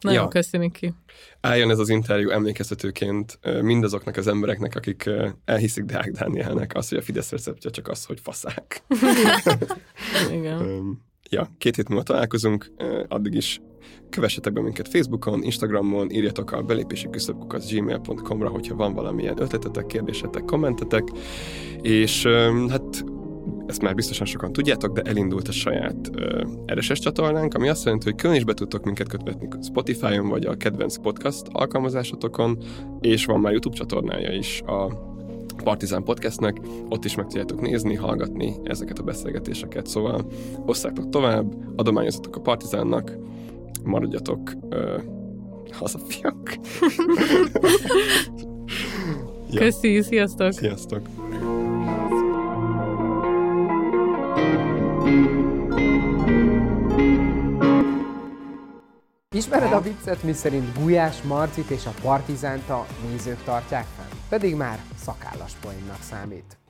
Nagyon 0.00 0.22
Ja. 0.22 0.28
köszönjük 0.28 0.72
ki. 0.72 0.94
álljon 1.40 1.70
ez 1.70 1.78
az 1.78 1.88
interjú 1.88 2.28
emlékeztetőként 2.30 3.38
mindazoknak 3.62 4.16
az 4.16 4.26
embereknek, 4.26 4.74
akik 4.76 5.10
elhiszik 5.44 5.84
Deák 5.84 6.10
Dánielnek 6.10 6.74
azt, 6.74 6.88
hogy 6.88 6.98
a 6.98 7.02
Fidesz 7.02 7.30
receptje 7.30 7.70
csak 7.70 7.88
az, 7.88 8.04
hogy 8.04 8.20
faszák. 8.20 8.82
Igen. 10.38 10.60
Öm, 10.60 11.00
ja, 11.30 11.50
két 11.58 11.76
hét 11.76 11.88
múlva 11.88 12.02
találkozunk, 12.02 12.72
addig 13.08 13.34
is 13.34 13.60
kövessetek 14.10 14.52
be 14.52 14.60
minket 14.62 14.88
Facebookon, 14.88 15.42
Instagramon, 15.42 16.10
írjatok 16.10 16.52
a 16.52 16.62
belépési 16.62 17.10
küszöbkukat 17.10 17.70
gmail.com-ra, 17.70 18.48
hogyha 18.48 18.74
van 18.74 18.94
valamilyen 18.94 19.40
ötletetek, 19.40 19.86
kérdésetek, 19.86 20.44
kommentetek, 20.44 21.08
és 21.82 22.26
hát 22.68 23.04
ezt 23.66 23.82
már 23.82 23.94
biztosan 23.94 24.26
sokan 24.26 24.52
tudjátok, 24.52 24.92
de 24.92 25.10
elindult 25.10 25.48
a 25.48 25.52
saját 25.52 26.10
ö, 26.12 26.42
RSS 26.74 26.98
csatornánk, 26.98 27.54
ami 27.54 27.68
azt 27.68 27.84
jelenti, 27.84 28.04
hogy 28.04 28.20
külön 28.20 28.36
is 28.36 28.44
be 28.44 28.54
tudtok 28.54 28.84
minket 28.84 29.08
kötvetni 29.08 29.48
Spotify-on, 29.62 30.28
vagy 30.28 30.46
a 30.46 30.56
kedvenc 30.56 30.96
podcast 30.96 31.46
alkalmazásotokon, 31.52 32.58
és 33.00 33.24
van 33.24 33.40
már 33.40 33.52
YouTube 33.52 33.76
csatornája 33.76 34.32
is 34.32 34.62
a 34.66 35.12
Partizán 35.64 36.04
Podcastnek, 36.04 36.60
ott 36.88 37.04
is 37.04 37.14
meg 37.14 37.26
tudjátok 37.26 37.60
nézni, 37.60 37.94
hallgatni 37.94 38.54
ezeket 38.64 38.98
a 38.98 39.02
beszélgetéseket, 39.02 39.86
szóval 39.86 40.26
osszátok 40.66 41.08
tovább, 41.08 41.54
adományozatok 41.76 42.36
a 42.36 42.40
Partizánnak, 42.40 43.16
maradjatok 43.82 44.52
ö, 44.68 44.98
hazafiak. 45.72 46.58
Ja. 49.50 49.60
Köszi, 49.64 50.02
sziasztok! 50.02 50.52
Sziasztok! 50.52 51.08
Ismered 59.34 59.72
a 59.72 59.80
viccet, 59.80 60.22
miszerint 60.22 60.78
Gulyás 60.78 61.22
Marcit 61.22 61.70
és 61.70 61.86
a 61.86 61.94
Partizánt 62.02 62.68
a 62.68 62.86
nézők 63.10 63.42
tartják 63.44 63.86
fenn? 63.96 64.18
Pedig 64.28 64.54
már 64.54 64.78
szakállas 64.96 65.52
poénnak 65.60 66.02
számít. 66.02 66.58